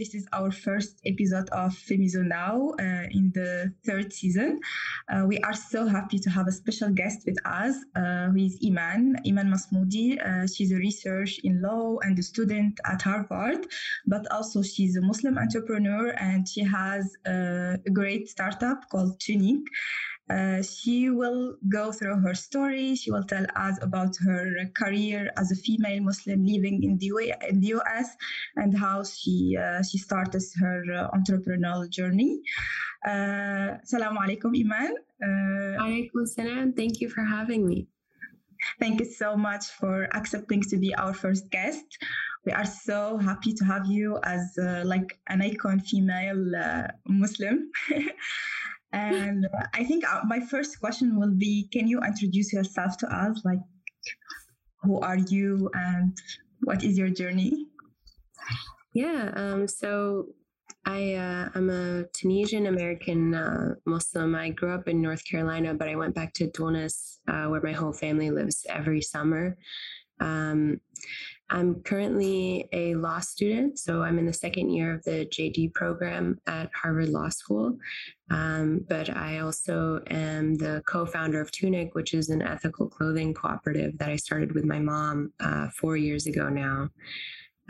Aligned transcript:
this 0.00 0.14
is 0.14 0.26
our 0.32 0.50
first 0.50 0.98
episode 1.04 1.46
of 1.50 1.72
Femizo 1.72 2.22
Now 2.26 2.72
uh, 2.80 3.04
in 3.10 3.30
the 3.34 3.70
third 3.84 4.14
season. 4.14 4.58
Uh, 5.12 5.24
we 5.26 5.38
are 5.40 5.52
so 5.52 5.86
happy 5.86 6.18
to 6.20 6.30
have 6.30 6.48
a 6.48 6.52
special 6.52 6.88
guest 6.88 7.18
with 7.26 7.36
us, 7.44 7.74
uh, 7.94 8.28
who 8.30 8.38
is 8.38 8.58
Iman, 8.66 9.16
Iman 9.28 9.52
Masmoudi. 9.52 10.08
Uh, 10.18 10.46
she's 10.46 10.72
a 10.72 10.76
research 10.76 11.38
in 11.44 11.60
law 11.60 11.98
and 12.00 12.18
a 12.18 12.22
student 12.22 12.80
at 12.86 13.02
Harvard, 13.02 13.66
but 14.06 14.24
also 14.32 14.62
she's 14.62 14.96
a 14.96 15.02
Muslim 15.02 15.36
entrepreneur 15.36 16.14
and 16.18 16.48
she 16.48 16.62
has 16.64 17.14
a 17.26 17.76
great 17.92 18.26
startup 18.30 18.88
called 18.88 19.20
Tunique. 19.20 19.68
Uh, 20.30 20.62
she 20.62 21.10
will 21.10 21.56
go 21.68 21.90
through 21.90 22.20
her 22.20 22.34
story. 22.34 22.94
She 22.94 23.10
will 23.10 23.24
tell 23.24 23.46
us 23.56 23.76
about 23.82 24.14
her 24.24 24.46
career 24.74 25.30
as 25.36 25.50
a 25.50 25.56
female 25.56 26.00
Muslim 26.02 26.44
living 26.44 26.84
in 26.84 26.98
the, 26.98 27.06
U- 27.06 27.34
in 27.48 27.60
the 27.60 27.68
US 27.78 28.08
and 28.56 28.76
how 28.76 29.02
she 29.02 29.56
uh, 29.56 29.82
she 29.82 29.98
started 29.98 30.42
her 30.60 30.84
uh, 30.94 31.10
entrepreneurial 31.16 31.88
journey. 31.88 32.40
Uh, 33.04 33.78
Assalamu 33.84 34.18
alaikum, 34.24 34.52
Iman. 34.64 34.94
Uh, 35.22 35.82
alaikum 35.84 36.26
salam. 36.26 36.72
Thank 36.72 37.00
you 37.00 37.08
for 37.08 37.24
having 37.24 37.66
me. 37.66 37.88
Thank 38.78 39.00
you 39.00 39.06
so 39.06 39.36
much 39.36 39.66
for 39.66 40.06
accepting 40.14 40.62
to 40.70 40.76
be 40.76 40.94
our 40.94 41.14
first 41.14 41.50
guest. 41.50 41.98
We 42.46 42.52
are 42.52 42.66
so 42.66 43.18
happy 43.18 43.52
to 43.54 43.64
have 43.64 43.86
you 43.86 44.18
as 44.22 44.56
uh, 44.58 44.82
like 44.84 45.18
an 45.28 45.42
icon 45.42 45.80
female 45.80 46.56
uh, 46.56 46.88
Muslim. 47.06 47.70
And 48.92 49.46
I 49.72 49.84
think 49.84 50.04
uh, 50.04 50.22
my 50.26 50.40
first 50.40 50.80
question 50.80 51.18
will 51.18 51.34
be 51.34 51.68
Can 51.72 51.86
you 51.86 52.00
introduce 52.00 52.52
yourself 52.52 52.96
to 52.98 53.06
us? 53.06 53.40
Like, 53.44 53.60
who 54.82 55.00
are 55.00 55.18
you 55.18 55.70
and 55.74 56.16
what 56.64 56.82
is 56.82 56.98
your 56.98 57.08
journey? 57.08 57.66
Yeah, 58.94 59.30
um, 59.36 59.68
so 59.68 60.26
I 60.84 61.14
uh, 61.14 61.48
I'm 61.54 61.70
a 61.70 62.04
Tunisian 62.12 62.66
American 62.66 63.34
uh, 63.34 63.74
Muslim. 63.86 64.34
I 64.34 64.50
grew 64.50 64.74
up 64.74 64.88
in 64.88 65.00
North 65.00 65.24
Carolina, 65.24 65.74
but 65.74 65.88
I 65.88 65.94
went 65.94 66.14
back 66.14 66.32
to 66.34 66.50
Tunis, 66.50 67.20
uh, 67.28 67.46
where 67.46 67.60
my 67.62 67.72
whole 67.72 67.92
family 67.92 68.30
lives 68.30 68.66
every 68.68 69.02
summer. 69.02 69.56
Um, 70.20 70.80
I'm 71.52 71.82
currently 71.82 72.68
a 72.72 72.94
law 72.94 73.18
student, 73.18 73.78
so 73.78 74.02
I'm 74.02 74.18
in 74.20 74.26
the 74.26 74.32
second 74.32 74.70
year 74.70 74.94
of 74.94 75.02
the 75.02 75.26
JD 75.26 75.74
program 75.74 76.40
at 76.46 76.70
Harvard 76.72 77.08
Law 77.08 77.28
School. 77.28 77.76
Um, 78.30 78.86
but 78.88 79.10
I 79.10 79.40
also 79.40 80.00
am 80.08 80.54
the 80.54 80.82
co 80.86 81.04
founder 81.04 81.40
of 81.40 81.50
Tunic, 81.50 81.96
which 81.96 82.14
is 82.14 82.28
an 82.28 82.40
ethical 82.40 82.88
clothing 82.88 83.34
cooperative 83.34 83.98
that 83.98 84.10
I 84.10 84.16
started 84.16 84.52
with 84.52 84.64
my 84.64 84.78
mom 84.78 85.32
uh, 85.40 85.68
four 85.70 85.96
years 85.96 86.26
ago 86.26 86.48
now. 86.48 86.88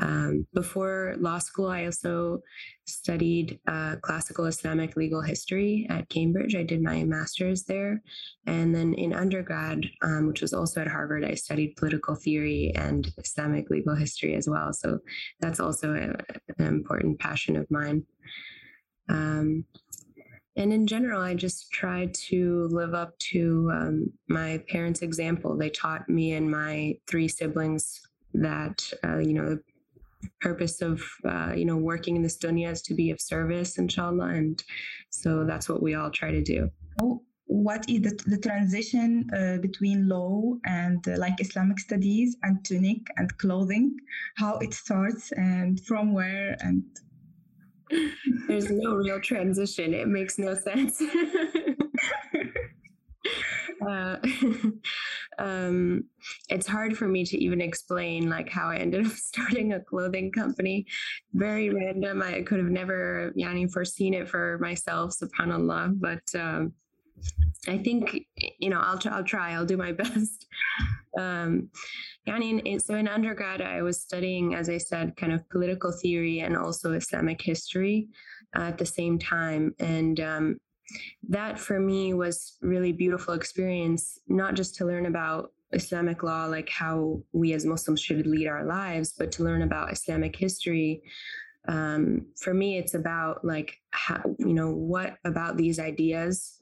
Um, 0.01 0.47
before 0.55 1.15
law 1.19 1.39
school, 1.39 1.69
I 1.69 1.85
also 1.85 2.41
studied 2.87 3.61
uh, 3.69 3.97
classical 4.03 4.47
Islamic 4.47 4.97
legal 4.97 5.21
history 5.21 5.87
at 5.91 6.09
Cambridge. 6.09 6.55
I 6.57 6.63
did 6.63 6.83
my 6.83 7.05
master's 7.05 7.65
there. 7.65 8.03
And 8.47 8.75
then 8.75 8.95
in 8.95 9.13
undergrad, 9.13 9.85
um, 10.03 10.27
which 10.27 10.41
was 10.41 10.55
also 10.55 10.81
at 10.81 10.89
Harvard, 10.89 11.25
I 11.25 11.35
studied 11.35 11.77
political 11.77 12.15
theory 12.15 12.73
and 12.75 13.13
Islamic 13.19 13.69
legal 13.69 13.95
history 13.95 14.35
as 14.35 14.49
well. 14.49 14.73
So 14.73 15.01
that's 15.39 15.61
also 15.61 15.93
a, 15.93 16.59
an 16.59 16.67
important 16.67 17.19
passion 17.21 17.57
of 17.57 17.71
mine. 17.71 18.05
Um, 19.11 19.67
and 20.57 20.73
in 20.73 20.87
general, 20.87 21.21
I 21.21 21.35
just 21.35 21.71
tried 21.73 22.15
to 22.29 22.69
live 22.71 22.95
up 22.95 23.19
to 23.33 23.71
um, 23.73 24.13
my 24.29 24.63
parents' 24.69 25.03
example. 25.03 25.57
They 25.57 25.71
taught 25.71 26.09
me 26.09 26.33
and 26.33 26.51
my 26.51 26.97
three 27.07 27.29
siblings 27.29 28.01
that, 28.35 28.83
uh, 29.05 29.19
you 29.19 29.35
know, 29.35 29.59
purpose 30.41 30.83
of 30.83 31.03
uh, 31.25 31.53
you 31.55 31.65
know 31.65 31.77
working 31.77 32.17
in 32.17 32.23
this 32.23 32.39
dunya 32.39 32.71
is 32.71 32.83
to 32.83 32.95
be 32.95 33.11
of 33.11 33.21
service 33.21 33.79
inshallah 33.79 34.29
and 34.29 34.63
so 35.11 35.45
that's 35.45 35.69
what 35.69 35.83
we 35.83 35.95
all 35.95 36.11
try 36.11 36.31
to 36.31 36.43
do. 36.43 36.71
What 37.47 37.85
is 37.91 38.03
the, 38.03 38.23
the 38.27 38.39
transition 38.39 39.29
uh, 39.37 39.59
between 39.61 40.09
law 40.09 40.55
and 40.67 41.07
uh, 41.09 41.19
like 41.19 41.41
islamic 41.41 41.81
studies 41.81 42.37
and 42.45 42.65
tunic 42.65 43.09
and 43.17 43.37
clothing 43.39 43.97
how 44.37 44.59
it 44.59 44.73
starts 44.73 45.33
and 45.33 45.81
from 45.81 46.13
where 46.13 46.57
and 46.61 46.85
there's 48.49 48.71
no 48.71 48.95
real 48.95 49.21
transition. 49.21 49.95
It 49.95 50.09
makes 50.09 50.39
no 50.39 50.55
sense. 50.55 51.03
Uh, 53.89 54.17
um, 55.41 56.05
it's 56.51 56.67
hard 56.67 56.97
for 56.97 57.09
me 57.09 57.25
to 57.25 57.43
even 57.43 57.61
explain 57.63 58.29
like 58.29 58.51
how 58.51 58.69
I 58.69 58.77
ended 58.77 59.07
up 59.07 59.13
starting 59.13 59.73
a 59.73 59.81
clothing 59.81 60.31
company. 60.31 60.87
Very 61.33 61.71
random. 61.71 62.23
I 62.23 62.43
could 62.43 62.59
have 62.59 62.71
never 62.71 63.33
yani, 63.37 63.71
foreseen 63.73 64.15
it 64.15 64.29
for 64.29 64.59
myself, 64.59 65.15
subhanAllah. 65.19 65.99
But 65.99 66.39
um, 66.39 66.75
I 67.67 67.79
think, 67.79 68.27
you 68.59 68.71
know, 68.71 68.81
I'll, 68.81 68.99
try, 68.99 69.13
I'll 69.13 69.25
try, 69.25 69.53
I'll 69.53 69.67
do 69.67 69.77
my 69.77 69.93
best. 70.05 70.47
Um, 71.19 71.71
yani, 72.29 72.81
so 72.81 72.95
in 72.95 73.09
undergrad, 73.09 73.63
I 73.63 73.83
was 73.83 74.01
studying, 74.01 74.55
as 74.55 74.69
I 74.69 74.79
said, 74.79 75.17
kind 75.17 75.33
of 75.33 75.49
political 75.49 75.91
theory 75.91 76.41
and 76.41 76.57
also 76.57 76.93
Islamic 76.93 77.41
history 77.41 78.09
at 78.55 78.77
the 78.77 78.87
same 78.87 79.19
time. 79.19 79.75
And 79.79 80.21
um, 80.21 80.61
that 81.29 81.59
for 81.59 81.79
me 81.79 82.15
was 82.15 82.59
really 82.63 82.93
beautiful 82.93 83.35
experience, 83.35 84.19
not 84.29 84.55
just 84.55 84.75
to 84.77 84.87
learn 84.87 85.07
about 85.07 85.53
Islamic 85.73 86.23
law, 86.23 86.47
like 86.47 86.69
how 86.69 87.23
we 87.33 87.53
as 87.53 87.65
Muslims 87.65 88.01
should 88.01 88.27
lead 88.27 88.47
our 88.47 88.65
lives, 88.65 89.15
but 89.17 89.31
to 89.33 89.45
learn 89.45 89.63
about 89.63 89.93
Islamic 89.93 90.35
history. 90.35 91.03
Um, 91.69 92.27
for 92.37 92.55
me, 92.55 92.79
it's 92.79 92.95
about 92.95 93.45
like 93.45 93.77
how, 93.91 94.23
you 94.39 94.55
know, 94.55 94.71
what 94.71 95.17
about 95.25 95.57
these 95.57 95.79
ideas 95.79 96.59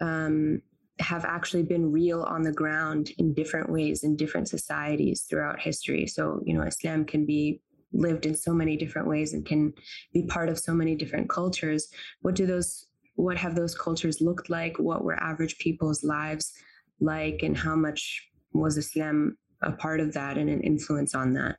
um, 0.00 0.62
have 0.98 1.24
actually 1.24 1.62
been 1.62 1.92
real 1.92 2.22
on 2.22 2.42
the 2.42 2.52
ground 2.52 3.10
in 3.18 3.34
different 3.34 3.70
ways 3.70 4.02
in 4.02 4.16
different 4.16 4.48
societies 4.48 5.26
throughout 5.28 5.60
history. 5.60 6.06
So, 6.06 6.40
you 6.44 6.54
know, 6.54 6.62
Islam 6.62 7.04
can 7.04 7.26
be 7.26 7.60
lived 7.92 8.26
in 8.26 8.34
so 8.34 8.52
many 8.52 8.76
different 8.76 9.08
ways 9.08 9.32
and 9.32 9.44
can 9.44 9.72
be 10.12 10.24
part 10.24 10.48
of 10.48 10.58
so 10.58 10.72
many 10.74 10.94
different 10.94 11.28
cultures. 11.28 11.88
What 12.22 12.34
do 12.34 12.46
those 12.46 12.85
what 13.16 13.36
have 13.36 13.54
those 13.54 13.74
cultures 13.74 14.20
looked 14.20 14.48
like? 14.48 14.78
What 14.78 15.04
were 15.04 15.22
average 15.22 15.58
people's 15.58 16.04
lives 16.04 16.52
like? 17.00 17.42
And 17.42 17.56
how 17.56 17.74
much 17.74 18.28
was 18.52 18.78
Islam 18.78 19.36
a 19.62 19.72
part 19.72 20.00
of 20.00 20.12
that 20.14 20.38
and 20.38 20.48
an 20.48 20.60
influence 20.60 21.14
on 21.14 21.34
that? 21.34 21.56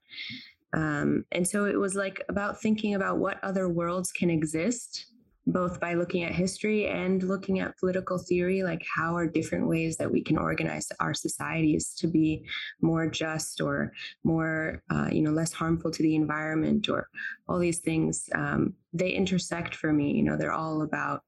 Um, 0.73 1.25
and 1.31 1.47
so 1.47 1.65
it 1.65 1.79
was 1.79 1.95
like 1.95 2.23
about 2.29 2.61
thinking 2.61 2.95
about 2.95 3.17
what 3.17 3.43
other 3.43 3.69
worlds 3.69 4.11
can 4.11 4.29
exist, 4.29 5.07
both 5.47 5.79
by 5.79 5.93
looking 5.93 6.23
at 6.23 6.33
history 6.33 6.87
and 6.87 7.23
looking 7.23 7.59
at 7.59 7.77
political 7.79 8.17
theory, 8.17 8.63
like 8.63 8.83
how 8.95 9.15
are 9.15 9.25
different 9.25 9.67
ways 9.67 9.95
that 9.97 10.11
we 10.11 10.21
can 10.21 10.37
organize 10.37 10.91
our 10.99 11.13
societies 11.13 11.95
to 11.95 12.07
be 12.07 12.45
more 12.81 13.09
just 13.09 13.61
or 13.61 13.93
more, 14.25 14.83
uh, 14.89 15.07
you 15.11 15.21
know, 15.21 15.31
less 15.31 15.53
harmful 15.53 15.89
to 15.89 16.03
the 16.03 16.15
environment 16.15 16.89
or 16.89 17.07
all 17.47 17.59
these 17.59 17.79
things. 17.79 18.29
Um, 18.35 18.73
they 18.93 19.09
intersect 19.09 19.73
for 19.73 19.93
me. 19.93 20.11
You 20.11 20.23
know, 20.23 20.37
they're 20.37 20.51
all 20.51 20.81
about 20.81 21.23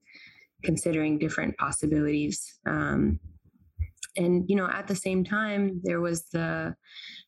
considering 0.63 1.17
different 1.17 1.57
possibilities. 1.57 2.59
Um, 2.65 3.19
and 4.17 4.43
you 4.49 4.55
know, 4.55 4.67
at 4.67 4.87
the 4.87 4.95
same 4.95 5.23
time, 5.23 5.81
there 5.83 6.01
was 6.01 6.29
the 6.29 6.75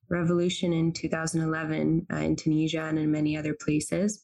revolution 0.10 0.74
in 0.74 0.92
2011 0.92 2.08
uh, 2.12 2.18
in 2.18 2.36
Tunisia 2.36 2.82
and 2.82 3.00
in 3.00 3.12
many 3.12 3.38
other 3.38 3.56
places. 3.60 4.22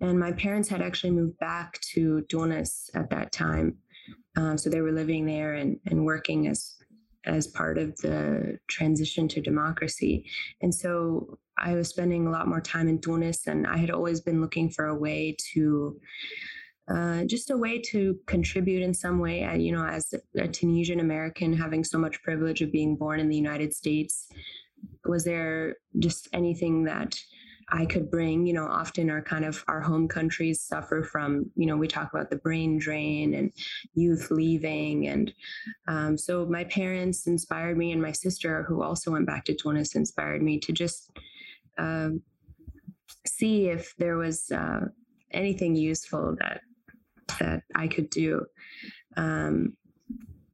And 0.00 0.18
my 0.18 0.32
parents 0.32 0.68
had 0.68 0.80
actually 0.80 1.10
moved 1.10 1.38
back 1.38 1.78
to 1.94 2.22
Tunis 2.30 2.88
at 2.94 3.10
that 3.10 3.32
time, 3.32 3.76
um, 4.36 4.56
so 4.56 4.70
they 4.70 4.80
were 4.80 4.92
living 4.92 5.26
there 5.26 5.54
and, 5.54 5.78
and 5.86 6.04
working 6.04 6.48
as 6.48 6.76
as 7.26 7.48
part 7.48 7.76
of 7.76 7.96
the 7.96 8.56
transition 8.68 9.26
to 9.26 9.40
democracy. 9.40 10.24
And 10.62 10.72
so 10.72 11.38
I 11.58 11.74
was 11.74 11.88
spending 11.88 12.26
a 12.26 12.30
lot 12.30 12.46
more 12.46 12.60
time 12.60 12.88
in 12.88 13.00
Tunis, 13.00 13.48
and 13.48 13.66
I 13.66 13.78
had 13.78 13.90
always 13.90 14.20
been 14.20 14.40
looking 14.40 14.70
for 14.70 14.86
a 14.86 14.96
way 14.96 15.36
to 15.52 15.98
uh, 16.88 17.24
just 17.24 17.50
a 17.50 17.56
way 17.56 17.80
to 17.80 18.18
contribute 18.26 18.82
in 18.82 18.94
some 18.94 19.18
way. 19.18 19.40
You 19.58 19.72
know, 19.72 19.84
as 19.84 20.14
a 20.36 20.48
Tunisian 20.48 21.00
American, 21.00 21.52
having 21.52 21.84
so 21.84 21.98
much 21.98 22.22
privilege 22.22 22.62
of 22.62 22.72
being 22.72 22.96
born 22.96 23.20
in 23.20 23.28
the 23.28 23.36
United 23.36 23.74
States, 23.74 24.28
was 25.04 25.24
there 25.24 25.76
just 25.98 26.28
anything 26.32 26.84
that 26.84 27.18
I 27.72 27.86
could 27.86 28.10
bring? 28.10 28.46
You 28.46 28.52
know, 28.52 28.66
often 28.66 29.10
our 29.10 29.20
kind 29.20 29.44
of 29.44 29.64
our 29.66 29.80
home 29.80 30.06
countries 30.06 30.60
suffer 30.60 31.02
from, 31.02 31.50
you 31.56 31.66
know, 31.66 31.76
we 31.76 31.88
talk 31.88 32.12
about 32.12 32.30
the 32.30 32.36
brain 32.36 32.78
drain 32.78 33.34
and 33.34 33.50
youth 33.94 34.30
leaving, 34.30 35.08
and 35.08 35.34
um, 35.88 36.16
so 36.16 36.46
my 36.46 36.64
parents 36.64 37.26
inspired 37.26 37.76
me, 37.76 37.90
and 37.90 38.00
my 38.00 38.12
sister, 38.12 38.62
who 38.62 38.82
also 38.82 39.10
went 39.10 39.26
back 39.26 39.44
to 39.46 39.54
Tunis, 39.54 39.94
inspired 39.96 40.42
me 40.42 40.58
to 40.60 40.72
just. 40.72 41.10
Uh, 41.78 42.10
see 43.26 43.68
if 43.68 43.94
there 43.98 44.16
was 44.16 44.50
uh, 44.50 44.80
anything 45.32 45.74
useful 45.74 46.36
that 46.38 46.60
that 47.38 47.62
I 47.74 47.88
could 47.88 48.10
do. 48.10 48.44
Um, 49.16 49.76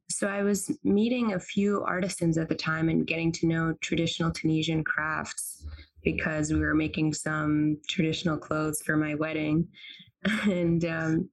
so 0.09 0.27
I 0.27 0.43
was 0.43 0.71
meeting 0.83 1.33
a 1.33 1.39
few 1.39 1.83
artisans 1.83 2.37
at 2.37 2.47
the 2.47 2.55
time 2.55 2.89
and 2.89 3.07
getting 3.07 3.31
to 3.33 3.47
know 3.47 3.73
traditional 3.81 4.31
Tunisian 4.31 4.83
crafts 4.83 5.65
because 6.03 6.51
we 6.51 6.59
were 6.59 6.75
making 6.75 7.13
some 7.13 7.77
traditional 7.87 8.37
clothes 8.37 8.81
for 8.85 8.95
my 8.95 9.15
wedding. 9.15 9.67
and 10.43 10.85
um, 10.85 11.29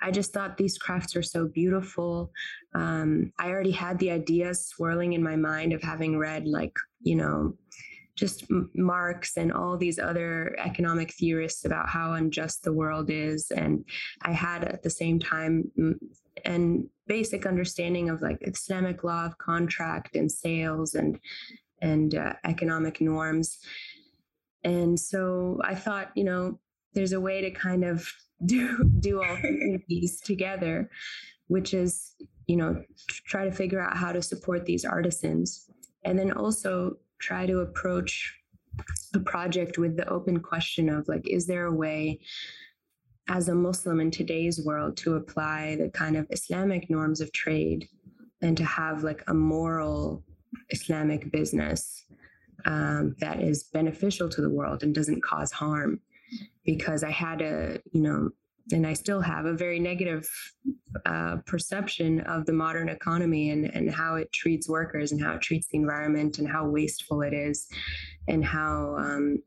I 0.00 0.10
just 0.10 0.32
thought 0.32 0.56
these 0.56 0.78
crafts 0.78 1.16
are 1.16 1.22
so 1.22 1.46
beautiful. 1.46 2.32
Um, 2.74 3.32
I 3.38 3.50
already 3.50 3.70
had 3.70 3.98
the 3.98 4.10
ideas 4.10 4.66
swirling 4.66 5.12
in 5.12 5.22
my 5.22 5.36
mind 5.36 5.72
of 5.72 5.82
having 5.82 6.18
read, 6.18 6.46
like, 6.46 6.76
you 7.00 7.16
know, 7.16 7.54
just 8.16 8.44
Marx 8.74 9.36
and 9.36 9.52
all 9.52 9.76
these 9.76 9.98
other 9.98 10.56
economic 10.58 11.12
theorists 11.12 11.64
about 11.64 11.88
how 11.88 12.12
unjust 12.12 12.62
the 12.62 12.72
world 12.72 13.10
is. 13.10 13.50
And 13.50 13.84
I 14.22 14.32
had 14.32 14.64
at 14.64 14.82
the 14.82 14.90
same 14.90 15.18
time 15.18 15.70
and 16.44 16.88
basic 17.06 17.46
understanding 17.46 18.10
of 18.10 18.22
like 18.22 18.38
Islamic 18.42 19.04
law 19.04 19.26
of 19.26 19.38
contract 19.38 20.16
and 20.16 20.30
sales 20.30 20.94
and 20.94 21.18
and 21.82 22.14
uh, 22.14 22.32
economic 22.44 23.00
norms. 23.00 23.58
And 24.62 24.98
so 24.98 25.60
I 25.62 25.74
thought, 25.74 26.10
you 26.14 26.24
know, 26.24 26.58
there's 26.94 27.12
a 27.12 27.20
way 27.20 27.42
to 27.42 27.50
kind 27.50 27.84
of 27.84 28.10
do 28.46 28.90
do 29.00 29.22
all 29.22 29.36
these 29.88 30.20
together, 30.20 30.90
which 31.48 31.74
is, 31.74 32.14
you 32.46 32.56
know, 32.56 32.82
try 33.26 33.44
to 33.44 33.52
figure 33.52 33.80
out 33.80 33.96
how 33.96 34.12
to 34.12 34.22
support 34.22 34.66
these 34.66 34.84
artisans, 34.84 35.68
and 36.04 36.18
then 36.18 36.32
also 36.32 36.96
try 37.24 37.46
to 37.46 37.60
approach 37.60 38.38
a 39.14 39.20
project 39.20 39.78
with 39.78 39.96
the 39.96 40.06
open 40.08 40.40
question 40.40 40.88
of 40.90 41.08
like, 41.08 41.26
is 41.26 41.46
there 41.46 41.66
a 41.66 41.74
way 41.74 42.20
as 43.28 43.48
a 43.48 43.54
Muslim 43.54 43.98
in 44.00 44.10
today's 44.10 44.60
world 44.64 44.96
to 44.98 45.14
apply 45.14 45.76
the 45.76 45.88
kind 45.88 46.16
of 46.16 46.26
Islamic 46.30 46.90
norms 46.90 47.20
of 47.22 47.32
trade 47.32 47.88
and 48.42 48.56
to 48.58 48.64
have 48.64 49.02
like 49.02 49.22
a 49.28 49.34
moral 49.34 50.22
Islamic 50.68 51.32
business 51.32 52.04
um, 52.66 53.16
that 53.20 53.40
is 53.40 53.64
beneficial 53.72 54.28
to 54.28 54.42
the 54.42 54.50
world 54.50 54.82
and 54.82 54.94
doesn't 54.94 55.22
cause 55.22 55.50
harm. 55.50 56.00
Because 56.64 57.04
I 57.04 57.10
had 57.10 57.40
a, 57.40 57.80
you 57.92 58.02
know, 58.02 58.30
and 58.72 58.86
I 58.86 58.94
still 58.94 59.20
have 59.20 59.44
a 59.46 59.54
very 59.54 59.78
negative 59.78 60.28
uh, 61.06 61.36
perception 61.46 62.20
of 62.20 62.46
the 62.46 62.52
modern 62.52 62.88
economy 62.88 63.50
and, 63.50 63.66
and 63.74 63.90
how 63.90 64.16
it 64.16 64.32
treats 64.32 64.68
workers 64.68 65.12
and 65.12 65.22
how 65.22 65.34
it 65.34 65.40
treats 65.40 65.68
the 65.68 65.78
environment 65.78 66.38
and 66.38 66.48
how 66.48 66.66
wasteful 66.66 67.22
it 67.22 67.32
is 67.32 67.66
and 68.28 68.44
how 68.44 68.96
um, 68.98 69.38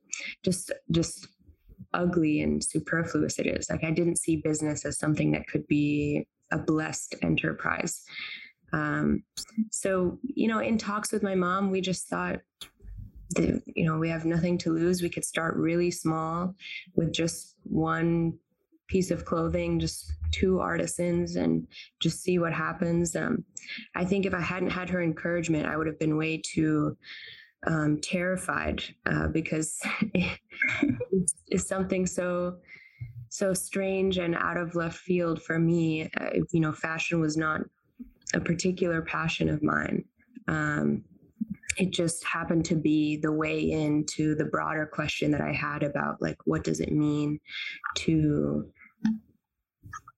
just 0.43 0.71
just 0.91 1.27
ugly 1.93 2.41
and 2.41 2.63
superfluous 2.63 3.39
it 3.39 3.47
is. 3.47 3.69
Like 3.69 3.83
I 3.83 3.91
didn't 3.91 4.19
see 4.19 4.37
business 4.37 4.85
as 4.85 4.99
something 4.99 5.31
that 5.31 5.47
could 5.47 5.65
be 5.67 6.27
a 6.51 6.57
blessed 6.57 7.15
enterprise. 7.21 8.03
Um, 8.73 9.23
so, 9.71 10.19
you 10.23 10.47
know, 10.47 10.59
in 10.59 10.77
talks 10.77 11.11
with 11.11 11.23
my 11.23 11.35
mom, 11.35 11.71
we 11.71 11.81
just 11.81 12.07
thought, 12.07 12.39
that, 13.35 13.61
you 13.75 13.85
know, 13.85 13.97
we 13.97 14.09
have 14.09 14.25
nothing 14.25 14.57
to 14.59 14.73
lose. 14.73 15.01
We 15.01 15.09
could 15.09 15.25
start 15.25 15.55
really 15.55 15.91
small 15.91 16.55
with 16.95 17.11
just 17.11 17.55
one 17.63 18.37
piece 18.87 19.11
of 19.11 19.25
clothing, 19.25 19.79
just 19.79 20.13
two 20.31 20.59
artisans, 20.59 21.35
and 21.35 21.67
just 21.99 22.21
see 22.21 22.39
what 22.39 22.53
happens. 22.53 23.15
Um, 23.15 23.43
I 23.95 24.05
think 24.05 24.25
if 24.25 24.33
I 24.33 24.41
hadn't 24.41 24.69
had 24.69 24.89
her 24.89 25.01
encouragement, 25.01 25.67
I 25.67 25.77
would 25.77 25.87
have 25.87 25.99
been 25.99 26.17
way 26.17 26.41
too 26.43 26.97
um, 27.65 27.99
terrified 28.01 28.83
uh, 29.05 29.27
because 29.27 29.79
it's 31.47 31.67
something 31.67 32.05
so 32.05 32.57
so 33.29 33.53
strange 33.53 34.17
and 34.17 34.35
out 34.35 34.57
of 34.57 34.73
left 34.75 34.97
field 34.97 35.41
for 35.41 35.59
me. 35.59 36.09
Uh, 36.19 36.29
you 36.51 36.59
know, 36.59 36.71
fashion 36.71 37.19
was 37.19 37.35
not 37.35 37.61
a 38.33 38.39
particular 38.39 39.01
passion 39.01 39.49
of 39.49 39.61
mine. 39.61 40.03
Um, 40.47 41.03
it 41.77 41.91
just 41.91 42.25
happened 42.25 42.65
to 42.65 42.75
be 42.75 43.17
the 43.17 43.31
way 43.31 43.71
into 43.71 44.33
the 44.35 44.45
broader 44.45 44.85
question 44.85 45.31
that 45.31 45.41
I 45.41 45.51
had 45.51 45.83
about 45.83 46.21
like 46.21 46.37
what 46.45 46.63
does 46.63 46.79
it 46.79 46.91
mean 46.91 47.39
to 47.95 48.67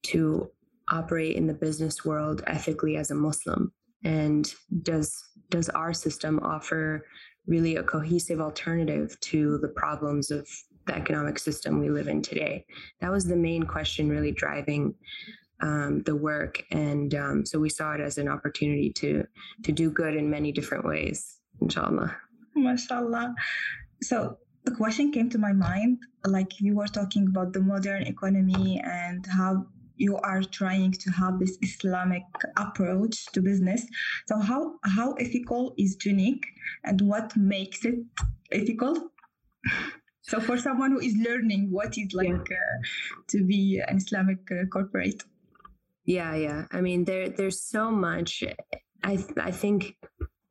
to 0.04 0.50
operate 0.90 1.36
in 1.36 1.48
the 1.48 1.54
business 1.54 2.04
world 2.04 2.44
ethically 2.48 2.98
as 2.98 3.12
a 3.12 3.16
Muslim 3.16 3.72
and 4.04 4.54
does 4.84 5.16
does 5.50 5.70
our 5.70 5.94
system 5.94 6.40
offer 6.42 7.06
really 7.48 7.76
a 7.76 7.84
cohesive 7.84 8.40
alternative 8.40 9.20
to 9.22 9.58
the 9.60 9.68
problems 9.70 10.32
of 10.32 10.48
the 10.86 10.96
economic 10.96 11.38
system 11.38 11.80
we 11.80 11.90
live 11.90 12.08
in 12.08 12.22
today 12.22 12.66
that 13.02 13.12
was 13.12 13.26
the 13.26 13.36
main 13.36 13.64
question 13.64 14.10
really 14.10 14.32
driving 14.32 14.94
um, 15.62 16.04
the 16.04 16.16
work, 16.16 16.64
and 16.72 17.14
um, 17.16 17.46
so 17.46 17.60
we 17.60 17.70
saw 17.70 17.94
it 17.94 18.02
as 18.02 18.18
an 18.18 18.28
opportunity 18.28 18.92
to 18.94 19.26
to 19.64 19.72
do 19.72 19.92
good 19.92 20.16
in 20.16 20.30
many 20.30 20.52
different 20.52 20.86
ways. 20.86 21.40
Inshallah. 21.62 22.16
Mashallah. 22.56 23.36
So 24.02 24.38
the 24.64 24.72
question 24.72 25.12
came 25.12 25.30
to 25.32 25.38
my 25.38 25.54
mind, 25.54 26.00
like 26.26 26.60
you 26.60 26.76
were 26.76 26.88
talking 26.88 27.28
about 27.28 27.54
the 27.54 27.62
modern 27.62 28.04
economy 28.04 28.82
and 28.84 29.26
how 29.26 29.66
you 30.00 30.18
are 30.18 30.42
trying 30.42 30.92
to 30.94 31.12
have 31.12 31.40
this 31.40 31.58
Islamic 31.62 32.24
approach 32.58 33.26
to 33.34 33.42
business. 33.42 33.86
So 34.28 34.40
how 34.40 34.76
how 34.84 35.14
ethical 35.14 35.74
is 35.78 35.98
Tunique 35.98 36.48
and 36.86 37.02
what 37.02 37.36
makes 37.36 37.86
it 37.86 38.00
ethical? 38.52 39.12
So 40.22 40.40
for 40.40 40.58
someone 40.58 40.92
who 40.92 41.00
is 41.00 41.16
learning 41.18 41.72
what 41.72 41.98
is 41.98 42.14
like 42.14 42.28
yeah. 42.28 42.40
uh, 42.40 42.80
to 43.30 43.44
be 43.44 43.82
an 43.86 43.98
Islamic 43.98 44.40
uh, 44.52 44.66
corporate. 44.72 45.24
Yeah, 46.06 46.36
yeah. 46.36 46.66
I 46.72 46.82
mean, 46.82 47.04
there 47.04 47.30
there's 47.30 47.62
so 47.62 47.92
much. 47.92 48.44
I 49.04 49.14
I 49.38 49.52
think 49.52 49.96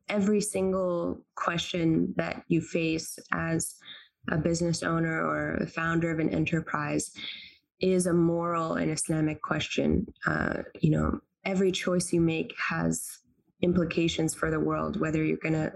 every 0.09 0.41
single 0.41 1.25
question 1.35 2.13
that 2.17 2.43
you 2.47 2.61
face 2.61 3.17
as 3.31 3.75
a 4.29 4.37
business 4.37 4.83
owner 4.83 5.25
or 5.25 5.55
a 5.55 5.67
founder 5.67 6.11
of 6.11 6.19
an 6.19 6.29
enterprise 6.29 7.11
is 7.81 8.07
a 8.07 8.13
moral 8.13 8.73
and 8.73 8.91
Islamic 8.91 9.41
question. 9.41 10.07
Uh, 10.25 10.63
you 10.79 10.91
know, 10.91 11.19
every 11.45 11.71
choice 11.71 12.11
you 12.11 12.21
make 12.21 12.53
has 12.57 13.19
implications 13.61 14.33
for 14.33 14.51
the 14.51 14.59
world, 14.59 14.99
whether 14.99 15.23
you're 15.23 15.37
going 15.37 15.53
to 15.53 15.71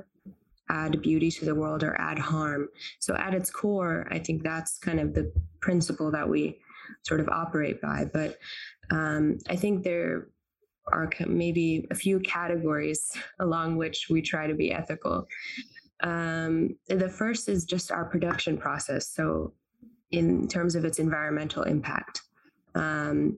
add 0.70 1.02
beauty 1.02 1.30
to 1.30 1.46
the 1.46 1.56
world 1.56 1.84
or 1.84 2.00
add 2.00 2.20
harm. 2.20 2.70
So, 3.00 3.16
at 3.16 3.34
its 3.34 3.50
core, 3.50 4.08
I 4.12 4.20
think 4.20 4.44
that's 4.44 4.78
kind 4.80 5.00
of 5.00 5.14
the 5.14 5.32
principle 5.62 6.12
that 6.12 6.28
we 6.28 6.60
sort 7.04 7.20
of 7.20 7.30
operate 7.30 7.82
by. 7.82 8.10
But 8.12 8.38
um, 8.92 9.38
I 9.50 9.56
think 9.56 9.84
there 9.84 10.28
are 10.92 11.10
maybe 11.28 11.88
a 11.92 11.96
few 11.96 12.20
categories 12.20 13.12
along 13.40 13.78
which 13.78 14.08
we 14.10 14.22
try 14.22 14.48
to 14.48 14.56
be 14.56 14.72
ethical. 14.72 15.28
Um, 16.02 16.76
the 16.88 17.10
first 17.10 17.48
is 17.48 17.66
just 17.66 17.92
our 17.92 18.06
production 18.06 18.58
process. 18.58 19.08
So, 19.10 19.54
in 20.13 20.48
terms 20.48 20.75
of 20.75 20.86
its 20.86 21.00
environmental 21.00 21.63
impact, 21.63 22.22
um, 22.75 23.38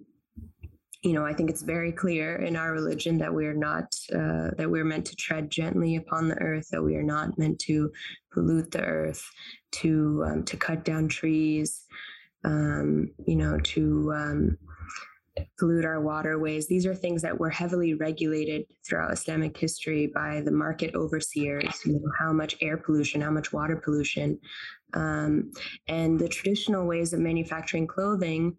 you 1.01 1.13
know, 1.13 1.25
I 1.25 1.34
think 1.34 1.50
it's 1.50 1.62
very 1.62 1.91
clear 1.91 2.36
in 2.38 2.55
our 2.55 2.74
religion 2.74 3.17
that 3.20 3.34
we 3.34 3.46
are 3.46 3.53
not 3.53 3.96
uh, 4.13 4.50
that 4.58 4.70
we're 4.70 4.84
meant 4.84 5.05
to 5.05 5.15
tread 5.15 5.51
gently 5.51 5.96
upon 5.96 6.27
the 6.27 6.38
earth, 6.41 6.67
that 6.72 6.82
we 6.82 6.96
are 6.96 7.03
not 7.03 7.38
meant 7.38 7.60
to 7.60 7.91
pollute 8.34 8.72
the 8.72 8.82
earth, 8.82 9.24
to 9.74 10.24
um, 10.27 10.44
to 10.46 10.58
cut 10.58 10.84
down 10.84 11.08
trees, 11.08 11.86
um, 12.44 13.12
you 13.27 13.36
know, 13.36 13.60
to 13.60 14.12
um, 14.15 14.58
pollute 15.60 15.86
our 15.86 16.01
waterways. 16.01 16.67
These 16.67 16.86
are 16.86 16.96
things 16.96 17.22
that 17.22 17.39
were 17.39 17.50
heavily 17.50 17.94
regulated 17.94 18.65
throughout 18.84 19.13
Islamic 19.13 19.55
history 19.55 20.08
by 20.08 20.41
the 20.41 20.51
market 20.51 20.96
overseers, 20.96 21.82
you 21.86 21.94
know, 21.94 22.12
how 22.20 22.34
much 22.34 22.55
air 22.62 22.77
pollution, 22.77 23.22
how 23.22 23.32
much 23.32 23.53
water 23.53 23.75
pollution. 23.75 24.39
Um, 24.96 25.52
and 25.88 26.20
the 26.20 26.30
traditional 26.30 26.88
ways 26.88 27.14
of 27.14 27.20
manufacturing 27.20 27.86
clothing 27.86 28.58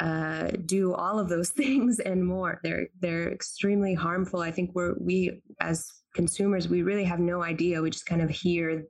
uh, 0.00 0.48
do 0.66 0.92
all 0.92 1.18
of 1.18 1.28
those 1.28 1.50
things 1.62 2.00
and 2.00 2.24
more. 2.24 2.60
They're 2.62 2.88
they're 3.00 3.32
extremely 3.32 3.94
harmful. 3.94 4.40
I 4.40 4.50
think 4.50 4.72
we're 4.74 4.94
we 5.00 5.40
as 5.60 5.88
consumers 6.14 6.68
we 6.68 6.82
really 6.82 7.04
have 7.04 7.20
no 7.20 7.42
idea. 7.42 7.80
We 7.80 7.90
just 7.90 8.06
kind 8.06 8.22
of 8.22 8.30
hear 8.30 8.84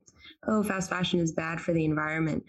oh, 0.48 0.62
fast 0.62 0.90
fashion 0.90 1.20
is 1.20 1.32
bad 1.32 1.60
for 1.60 1.72
the 1.72 1.84
environment. 1.84 2.44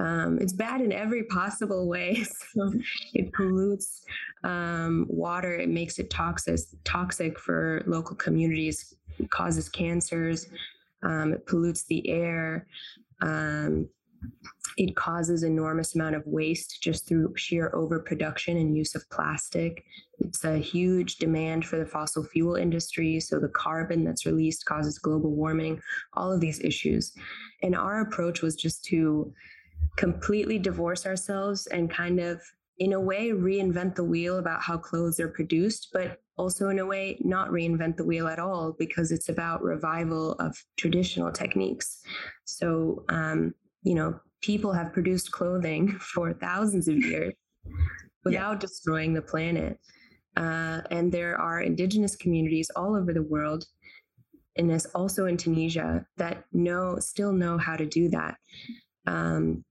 Um, 0.00 0.38
it's 0.40 0.52
bad 0.52 0.80
in 0.80 0.92
every 0.92 1.24
possible 1.24 1.88
way. 1.88 2.24
So 2.54 2.70
it 3.14 3.32
pollutes 3.32 4.04
um, 4.44 5.06
water, 5.08 5.54
it 5.54 5.70
makes 5.70 5.98
it 5.98 6.10
toxic, 6.10 6.60
toxic 6.84 7.38
for 7.38 7.82
local 7.86 8.14
communities, 8.14 8.94
it 9.18 9.30
causes 9.30 9.70
cancers, 9.70 10.48
um, 11.02 11.32
it 11.32 11.46
pollutes 11.46 11.84
the 11.84 12.06
air. 12.10 12.66
Um, 13.22 13.88
it 14.76 14.96
causes 14.96 15.42
enormous 15.42 15.94
amount 15.94 16.14
of 16.14 16.26
waste 16.26 16.82
just 16.82 17.06
through 17.06 17.34
sheer 17.36 17.70
overproduction 17.74 18.56
and 18.56 18.76
use 18.76 18.94
of 18.94 19.08
plastic. 19.10 19.84
It's 20.20 20.44
a 20.44 20.56
huge 20.58 21.16
demand 21.16 21.66
for 21.66 21.78
the 21.78 21.86
fossil 21.86 22.24
fuel 22.24 22.54
industry. 22.54 23.20
So 23.20 23.38
the 23.38 23.48
carbon 23.48 24.04
that's 24.04 24.24
released 24.24 24.64
causes 24.64 24.98
global 24.98 25.30
warming, 25.30 25.80
all 26.14 26.32
of 26.32 26.40
these 26.40 26.60
issues. 26.60 27.12
And 27.62 27.76
our 27.76 28.00
approach 28.00 28.42
was 28.42 28.56
just 28.56 28.84
to 28.86 29.32
completely 29.96 30.58
divorce 30.58 31.06
ourselves 31.06 31.66
and 31.66 31.90
kind 31.90 32.18
of 32.18 32.40
in 32.78 32.92
a 32.92 33.00
way 33.00 33.30
reinvent 33.30 33.94
the 33.94 34.04
wheel 34.04 34.38
about 34.38 34.62
how 34.62 34.76
clothes 34.76 35.20
are 35.20 35.28
produced, 35.28 35.88
but 35.92 36.18
also 36.36 36.68
in 36.68 36.78
a 36.78 36.86
way 36.86 37.18
not 37.20 37.50
reinvent 37.50 37.96
the 37.96 38.04
wheel 38.04 38.26
at 38.26 38.38
all 38.38 38.74
because 38.78 39.12
it's 39.12 39.28
about 39.28 39.62
revival 39.62 40.32
of 40.34 40.56
traditional 40.76 41.30
techniques. 41.30 42.00
So, 42.44 43.04
um, 43.08 43.54
you 43.82 43.94
know, 43.94 44.18
people 44.40 44.72
have 44.72 44.92
produced 44.92 45.30
clothing 45.32 45.98
for 46.00 46.32
thousands 46.32 46.88
of 46.88 46.96
years 46.96 47.34
without 48.24 48.52
yeah. 48.52 48.58
destroying 48.58 49.12
the 49.14 49.22
planet. 49.22 49.78
Uh, 50.36 50.80
and 50.90 51.12
there 51.12 51.36
are 51.36 51.60
indigenous 51.60 52.16
communities 52.16 52.70
all 52.74 52.96
over 52.96 53.12
the 53.12 53.22
world 53.22 53.66
and 54.56 54.70
it's 54.70 54.86
also 54.86 55.26
in 55.26 55.36
Tunisia 55.36 56.06
that 56.16 56.44
know 56.52 56.98
still 56.98 57.32
know 57.32 57.58
how 57.58 57.76
to 57.76 57.86
do 57.86 58.08
that. 58.10 58.36
Um, 59.06 59.64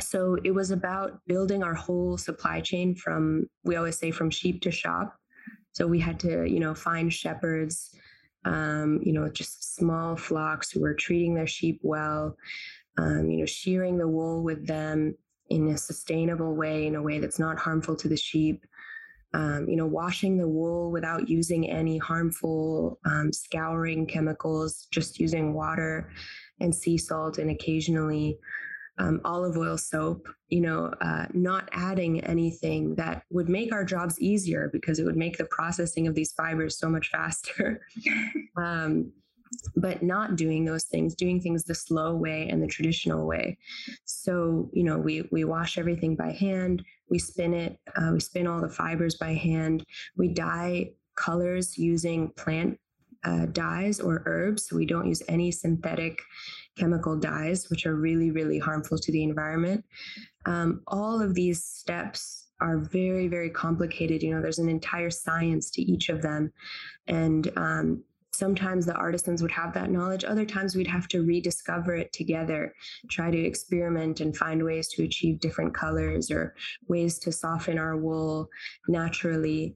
so 0.00 0.36
it 0.44 0.52
was 0.52 0.70
about 0.70 1.20
building 1.26 1.62
our 1.62 1.74
whole 1.74 2.16
supply 2.16 2.60
chain 2.60 2.94
from 2.94 3.48
we 3.64 3.76
always 3.76 3.98
say 3.98 4.10
from 4.10 4.30
sheep 4.30 4.62
to 4.62 4.70
shop. 4.70 5.16
So 5.72 5.86
we 5.86 6.00
had 6.00 6.18
to 6.20 6.44
you 6.48 6.60
know 6.60 6.74
find 6.74 7.12
shepherds, 7.12 7.94
um, 8.44 9.00
you 9.02 9.12
know 9.12 9.28
just 9.28 9.76
small 9.76 10.16
flocks 10.16 10.70
who 10.70 10.80
were 10.80 10.94
treating 10.94 11.34
their 11.34 11.46
sheep 11.46 11.80
well, 11.82 12.36
um, 12.98 13.30
you 13.30 13.38
know 13.38 13.46
shearing 13.46 13.98
the 13.98 14.08
wool 14.08 14.42
with 14.42 14.66
them 14.66 15.16
in 15.48 15.68
a 15.68 15.78
sustainable 15.78 16.56
way 16.56 16.86
in 16.86 16.96
a 16.96 17.02
way 17.02 17.20
that's 17.20 17.38
not 17.38 17.58
harmful 17.58 17.94
to 17.94 18.08
the 18.08 18.16
sheep 18.16 18.66
um, 19.36 19.68
you 19.68 19.76
know, 19.76 19.86
washing 19.86 20.38
the 20.38 20.48
wool 20.48 20.90
without 20.90 21.28
using 21.28 21.68
any 21.68 21.98
harmful 21.98 22.98
um, 23.04 23.32
scouring 23.34 24.06
chemicals, 24.06 24.86
just 24.90 25.20
using 25.20 25.52
water 25.52 26.10
and 26.60 26.74
sea 26.74 26.96
salt 26.96 27.36
and 27.36 27.50
occasionally 27.50 28.38
um, 28.98 29.20
olive 29.24 29.56
oil 29.56 29.76
soap, 29.76 30.26
you 30.48 30.60
know, 30.60 30.92
uh, 31.00 31.26
not 31.34 31.68
adding 31.72 32.20
anything 32.24 32.94
that 32.94 33.22
would 33.30 33.48
make 33.48 33.72
our 33.72 33.84
jobs 33.84 34.20
easier 34.20 34.70
because 34.72 34.98
it 34.98 35.04
would 35.04 35.16
make 35.16 35.36
the 35.36 35.46
processing 35.46 36.06
of 36.06 36.14
these 36.14 36.32
fibers 36.32 36.78
so 36.78 36.88
much 36.88 37.10
faster. 37.10 37.80
um, 38.56 39.12
but 39.76 40.02
not 40.02 40.36
doing 40.36 40.64
those 40.64 40.84
things, 40.84 41.14
doing 41.14 41.40
things 41.40 41.64
the 41.64 41.74
slow 41.74 42.14
way 42.14 42.48
and 42.50 42.62
the 42.62 42.66
traditional 42.66 43.26
way. 43.26 43.56
So, 44.04 44.70
you 44.72 44.82
know, 44.82 44.98
we 44.98 45.28
we 45.30 45.44
wash 45.44 45.78
everything 45.78 46.16
by 46.16 46.32
hand, 46.32 46.82
we 47.08 47.18
spin 47.18 47.54
it, 47.54 47.78
uh, 47.96 48.10
we 48.12 48.20
spin 48.20 48.46
all 48.46 48.60
the 48.60 48.68
fibers 48.68 49.16
by 49.16 49.34
hand, 49.34 49.84
we 50.16 50.28
dye 50.28 50.90
colors 51.16 51.78
using 51.78 52.30
plant 52.30 52.78
uh, 53.24 53.46
dyes 53.46 54.00
or 54.00 54.22
herbs. 54.26 54.68
So 54.68 54.76
we 54.76 54.86
don't 54.86 55.08
use 55.08 55.22
any 55.28 55.50
synthetic 55.50 56.20
chemical 56.76 57.16
dyes, 57.16 57.68
which 57.70 57.86
are 57.86 57.96
really, 57.96 58.30
really 58.30 58.58
harmful 58.58 58.98
to 58.98 59.12
the 59.12 59.22
environment. 59.22 59.84
Um, 60.44 60.82
all 60.86 61.20
of 61.20 61.34
these 61.34 61.64
steps 61.64 62.48
are 62.60 62.78
very, 62.78 63.28
very 63.28 63.50
complicated. 63.50 64.22
You 64.22 64.34
know, 64.34 64.42
there's 64.42 64.58
an 64.58 64.68
entire 64.68 65.10
science 65.10 65.70
to 65.72 65.82
each 65.82 66.08
of 66.08 66.22
them. 66.22 66.52
And 67.06 67.50
um, 67.56 68.02
sometimes 68.36 68.84
the 68.84 68.94
artisans 68.94 69.40
would 69.42 69.50
have 69.50 69.72
that 69.72 69.90
knowledge 69.90 70.24
other 70.24 70.44
times 70.44 70.76
we'd 70.76 70.86
have 70.86 71.08
to 71.08 71.22
rediscover 71.22 71.94
it 71.94 72.12
together 72.12 72.74
try 73.10 73.30
to 73.30 73.38
experiment 73.38 74.20
and 74.20 74.36
find 74.36 74.62
ways 74.62 74.88
to 74.88 75.02
achieve 75.02 75.40
different 75.40 75.74
colors 75.74 76.30
or 76.30 76.54
ways 76.88 77.18
to 77.18 77.32
soften 77.32 77.78
our 77.78 77.96
wool 77.96 78.48
naturally 78.88 79.74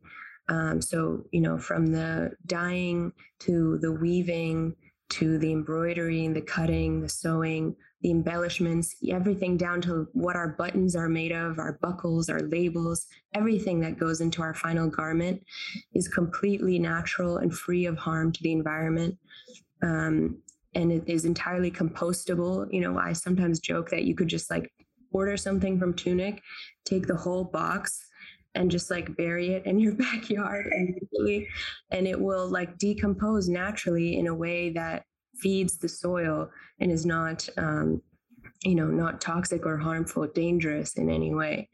um, 0.48 0.80
so 0.82 1.24
you 1.32 1.40
know 1.40 1.56
from 1.56 1.86
the 1.86 2.30
dyeing 2.46 3.12
to 3.38 3.78
the 3.80 3.92
weaving 3.92 4.74
to 5.10 5.38
the 5.38 5.52
embroidery 5.52 6.26
the 6.28 6.40
cutting 6.40 7.00
the 7.00 7.08
sewing 7.08 7.74
the 8.02 8.10
embellishments, 8.10 8.96
everything 9.10 9.56
down 9.56 9.80
to 9.82 10.08
what 10.12 10.36
our 10.36 10.48
buttons 10.48 10.96
are 10.96 11.08
made 11.08 11.32
of, 11.32 11.58
our 11.58 11.78
buckles, 11.82 12.30
our 12.30 12.40
labels, 12.40 13.06
everything 13.34 13.80
that 13.80 13.98
goes 13.98 14.20
into 14.20 14.40
our 14.40 14.54
final 14.54 14.88
garment 14.88 15.42
is 15.94 16.08
completely 16.08 16.78
natural 16.78 17.38
and 17.38 17.54
free 17.54 17.84
of 17.84 17.98
harm 17.98 18.32
to 18.32 18.42
the 18.42 18.52
environment. 18.52 19.18
Um, 19.82 20.38
and 20.74 20.90
it 20.90 21.04
is 21.06 21.24
entirely 21.24 21.70
compostable. 21.70 22.72
You 22.72 22.80
know, 22.80 22.98
I 22.98 23.12
sometimes 23.12 23.60
joke 23.60 23.90
that 23.90 24.04
you 24.04 24.14
could 24.14 24.28
just 24.28 24.50
like 24.50 24.72
order 25.12 25.36
something 25.36 25.78
from 25.78 25.92
Tunic, 25.92 26.42
take 26.84 27.06
the 27.06 27.16
whole 27.16 27.44
box, 27.44 28.06
and 28.54 28.70
just 28.70 28.90
like 28.90 29.16
bury 29.16 29.50
it 29.50 29.66
in 29.66 29.78
your 29.78 29.94
backyard 30.06 30.66
immediately, 30.76 31.48
and 31.90 32.06
it 32.06 32.20
will 32.20 32.48
like 32.48 32.78
decompose 32.78 33.48
naturally 33.48 34.18
in 34.18 34.26
a 34.26 34.34
way 34.34 34.70
that 34.70 35.04
feeds 35.38 35.78
the 35.78 35.88
soil 35.88 36.50
and 36.80 36.90
is 36.90 37.06
not 37.06 37.48
um, 37.56 38.02
you 38.62 38.74
know 38.74 38.86
not 38.86 39.20
toxic 39.20 39.64
or 39.64 39.78
harmful 39.78 40.26
dangerous 40.26 40.94
in 40.94 41.10
any 41.10 41.34
way. 41.34 41.68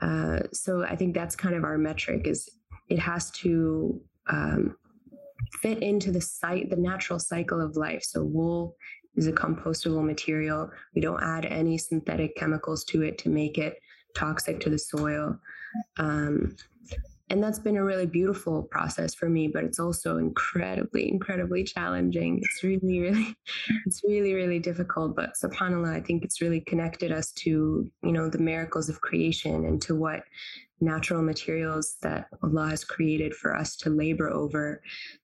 Uh, 0.00 0.40
so 0.50 0.82
i 0.82 0.96
think 0.96 1.14
that's 1.14 1.36
kind 1.36 1.54
of 1.54 1.62
our 1.62 1.76
metric 1.76 2.26
is 2.26 2.48
it 2.88 2.98
has 2.98 3.30
to 3.32 4.00
um, 4.30 4.74
fit 5.60 5.82
into 5.82 6.10
the 6.10 6.20
site 6.20 6.70
the 6.70 6.76
natural 6.76 7.18
cycle 7.18 7.60
of 7.60 7.76
life. 7.76 8.02
So 8.02 8.22
wool 8.22 8.76
is 9.16 9.26
a 9.26 9.32
compostable 9.32 10.04
material. 10.04 10.70
We 10.94 11.00
don't 11.00 11.22
add 11.22 11.44
any 11.46 11.78
synthetic 11.78 12.36
chemicals 12.36 12.84
to 12.84 13.02
it 13.02 13.18
to 13.18 13.28
make 13.28 13.58
it 13.58 13.76
toxic 14.14 14.60
to 14.60 14.70
the 14.70 14.78
soil 14.78 15.38
um, 15.98 16.56
and 17.28 17.42
that's 17.42 17.60
been 17.60 17.76
a 17.76 17.84
really 17.84 18.06
beautiful 18.06 18.62
process 18.64 19.14
for 19.14 19.28
me 19.28 19.48
but 19.48 19.64
it's 19.64 19.78
also 19.78 20.18
incredibly 20.18 21.08
incredibly 21.08 21.62
challenging. 21.62 22.40
It's 22.42 22.62
really 22.62 23.00
really 23.00 23.34
it's 23.86 24.02
really 24.04 24.34
really 24.34 24.58
difficult 24.58 25.16
but 25.16 25.34
subhanallah 25.42 25.94
i 25.94 26.00
think 26.00 26.24
it's 26.24 26.40
really 26.40 26.60
connected 26.60 27.12
us 27.12 27.32
to 27.32 27.90
you 28.02 28.12
know 28.12 28.28
the 28.28 28.38
miracles 28.38 28.88
of 28.88 29.00
creation 29.00 29.64
and 29.66 29.80
to 29.82 29.94
what 29.94 30.22
natural 30.82 31.22
materials 31.22 31.96
that 32.02 32.26
allah 32.42 32.70
has 32.70 32.84
created 32.84 33.34
for 33.34 33.54
us 33.54 33.76
to 33.76 33.90
labor 33.90 34.30
over 34.30 34.82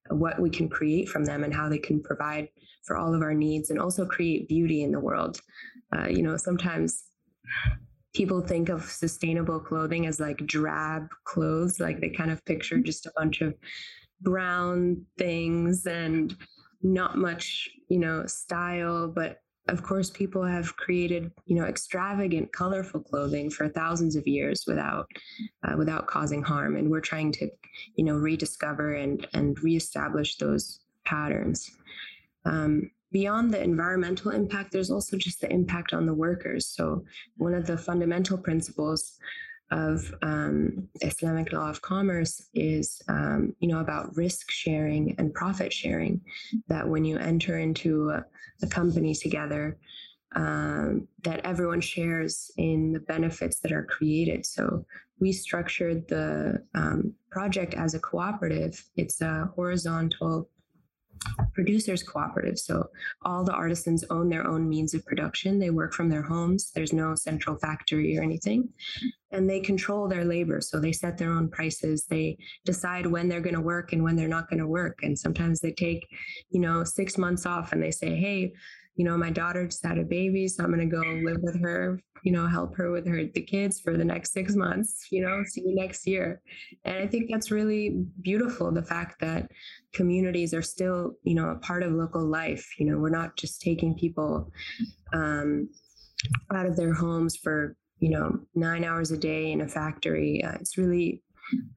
what 0.09 0.39
we 0.39 0.49
can 0.49 0.69
create 0.69 1.09
from 1.09 1.25
them 1.25 1.43
and 1.43 1.53
how 1.53 1.67
they 1.67 1.79
can 1.79 2.01
provide 2.01 2.47
for 2.87 2.95
all 2.95 3.13
of 3.13 3.21
our 3.21 3.33
needs 3.33 3.69
and 3.69 3.79
also 3.79 4.05
create 4.05 4.47
beauty 4.47 4.81
in 4.81 4.91
the 4.91 4.99
world. 4.99 5.39
Uh, 5.95 6.07
you 6.07 6.21
know 6.21 6.37
sometimes 6.37 7.03
people 8.17 8.41
think 8.41 8.69
of 8.69 8.81
sustainable 8.83 9.59
clothing 9.59 10.07
as 10.07 10.19
like 10.19 10.37
drab 10.47 11.07
clothes 11.23 11.79
like 11.79 12.01
they 12.01 12.09
kind 12.09 12.31
of 12.31 12.43
picture 12.45 12.79
just 12.79 13.05
a 13.05 13.11
bunch 13.15 13.41
of 13.41 13.53
brown 14.21 15.05
things 15.19 15.85
and 15.85 16.35
not 16.81 17.15
much 17.15 17.69
you 17.89 17.99
know 17.99 18.25
style. 18.25 19.07
But 19.07 19.41
of 19.67 19.83
course 19.83 20.09
people 20.09 20.43
have 20.43 20.75
created 20.77 21.31
you 21.45 21.55
know 21.55 21.65
extravagant 21.65 22.51
colorful 22.53 23.01
clothing 23.01 23.51
for 23.51 23.69
thousands 23.69 24.15
of 24.15 24.25
years 24.25 24.63
without 24.65 25.05
uh, 25.63 25.75
without 25.77 26.07
causing 26.07 26.41
harm. 26.41 26.75
And 26.75 26.89
we're 26.89 27.01
trying 27.01 27.31
to 27.33 27.47
you 27.97 28.03
know 28.03 28.15
rediscover 28.15 28.95
and 28.95 29.27
and 29.33 29.61
reestablish 29.61 30.37
those 30.37 30.79
patterns. 31.05 31.69
Um, 32.45 32.89
beyond 33.11 33.53
the 33.53 33.61
environmental 33.61 34.31
impact, 34.31 34.71
there's 34.71 34.91
also 34.91 35.17
just 35.17 35.41
the 35.41 35.51
impact 35.51 35.93
on 35.93 36.05
the 36.05 36.13
workers. 36.13 36.67
So, 36.67 37.03
one 37.37 37.53
of 37.53 37.65
the 37.65 37.77
fundamental 37.77 38.37
principles 38.37 39.17
of 39.71 40.13
um, 40.21 40.87
Islamic 41.01 41.51
law 41.51 41.69
of 41.69 41.81
commerce 41.81 42.49
is, 42.53 43.01
um, 43.09 43.53
you 43.59 43.67
know, 43.67 43.79
about 43.79 44.15
risk 44.15 44.49
sharing 44.49 45.15
and 45.17 45.33
profit 45.33 45.73
sharing. 45.73 46.21
That 46.67 46.87
when 46.87 47.05
you 47.05 47.17
enter 47.17 47.59
into 47.59 48.09
a, 48.11 48.25
a 48.61 48.67
company 48.67 49.13
together, 49.13 49.77
um, 50.35 51.07
that 51.23 51.41
everyone 51.45 51.81
shares 51.81 52.51
in 52.57 52.91
the 52.93 52.99
benefits 52.99 53.59
that 53.59 53.71
are 53.71 53.83
created. 53.83 54.45
So 54.45 54.85
we 55.19 55.31
structured 55.31 56.07
the 56.07 56.63
um, 56.75 57.13
project 57.31 57.73
as 57.73 57.93
a 57.93 57.99
cooperative. 57.99 58.83
It's 58.95 59.21
a 59.21 59.49
horizontal 59.55 60.49
producers 61.53 62.03
cooperative. 62.03 62.57
So 62.59 62.89
all 63.23 63.43
the 63.43 63.53
artisans 63.53 64.03
own 64.09 64.29
their 64.29 64.47
own 64.47 64.67
means 64.67 64.93
of 64.93 65.05
production. 65.05 65.59
They 65.59 65.69
work 65.69 65.93
from 65.93 66.09
their 66.09 66.21
homes. 66.21 66.71
There's 66.73 66.93
no 66.93 67.15
central 67.15 67.57
factory 67.57 68.17
or 68.17 68.23
anything. 68.23 68.69
And 69.31 69.49
they 69.49 69.59
control 69.59 70.07
their 70.07 70.23
labor. 70.23 70.61
So 70.61 70.79
they 70.79 70.93
set 70.93 71.17
their 71.17 71.31
own 71.31 71.49
prices. 71.49 72.05
They 72.05 72.37
decide 72.65 73.05
when 73.05 73.27
they're 73.27 73.41
going 73.41 73.55
to 73.55 73.61
work 73.61 73.93
and 73.93 74.03
when 74.03 74.15
they're 74.15 74.27
not 74.27 74.49
going 74.49 74.59
to 74.59 74.67
work. 74.67 74.99
And 75.03 75.17
sometimes 75.17 75.59
they 75.59 75.71
take, 75.73 76.07
you 76.49 76.61
know, 76.61 76.83
six 76.83 77.17
months 77.17 77.45
off 77.45 77.73
and 77.73 77.83
they 77.83 77.91
say, 77.91 78.15
hey, 78.15 78.53
you 78.97 79.05
know, 79.05 79.15
my 79.15 79.29
daughter 79.29 79.65
just 79.67 79.85
had 79.85 79.99
a 79.99 80.03
baby, 80.03 80.47
so 80.47 80.63
I'm 80.63 80.73
going 80.73 80.89
to 80.89 80.95
go 80.95 81.01
live 81.23 81.37
with 81.43 81.61
her, 81.61 82.01
you 82.23 82.31
know, 82.31 82.47
help 82.47 82.75
her 82.75 82.91
with 82.91 83.07
her 83.07 83.25
the 83.25 83.41
kids 83.41 83.79
for 83.79 83.95
the 83.95 84.03
next 84.03 84.33
6 84.33 84.55
months, 84.55 85.07
you 85.11 85.21
know, 85.21 85.43
see 85.45 85.61
you 85.61 85.75
next 85.75 86.07
year. 86.07 86.41
And 86.83 86.97
I 86.97 87.05
think 87.05 87.29
that's 87.29 87.51
really 87.51 88.03
beautiful 88.21 88.71
the 88.71 88.81
fact 88.81 89.21
that 89.21 89.51
communities 89.93 90.51
are 90.55 90.63
still, 90.63 91.13
you 91.23 91.35
know, 91.35 91.49
a 91.49 91.59
part 91.59 91.83
of 91.83 91.91
local 91.91 92.25
life. 92.25 92.67
You 92.79 92.87
know, 92.87 92.97
we're 92.97 93.09
not 93.09 93.37
just 93.37 93.61
taking 93.61 93.93
people 93.93 94.51
um, 95.13 95.69
out 96.51 96.65
of 96.65 96.75
their 96.75 96.93
homes 96.93 97.35
for, 97.35 97.75
you 97.99 98.09
know, 98.09 98.39
9 98.55 98.83
hours 98.83 99.11
a 99.11 99.17
day 99.17 99.51
in 99.51 99.61
a 99.61 99.67
factory. 99.67 100.43
Uh, 100.43 100.55
it's 100.59 100.75
really 100.75 101.21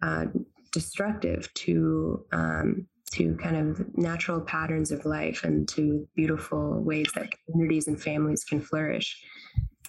uh, 0.01 0.25
destructive 0.73 1.53
to 1.53 2.25
um, 2.33 2.87
to 3.13 3.37
kind 3.37 3.57
of 3.57 3.97
natural 3.97 4.41
patterns 4.41 4.93
of 4.93 5.05
life 5.05 5.43
and 5.45 5.69
to 5.69 6.07
beautiful 6.15 6.81
ways 6.83 7.11
that 7.15 7.29
communities 7.47 7.89
and 7.89 8.01
families 8.01 8.45
can 8.45 8.61
flourish. 8.61 9.21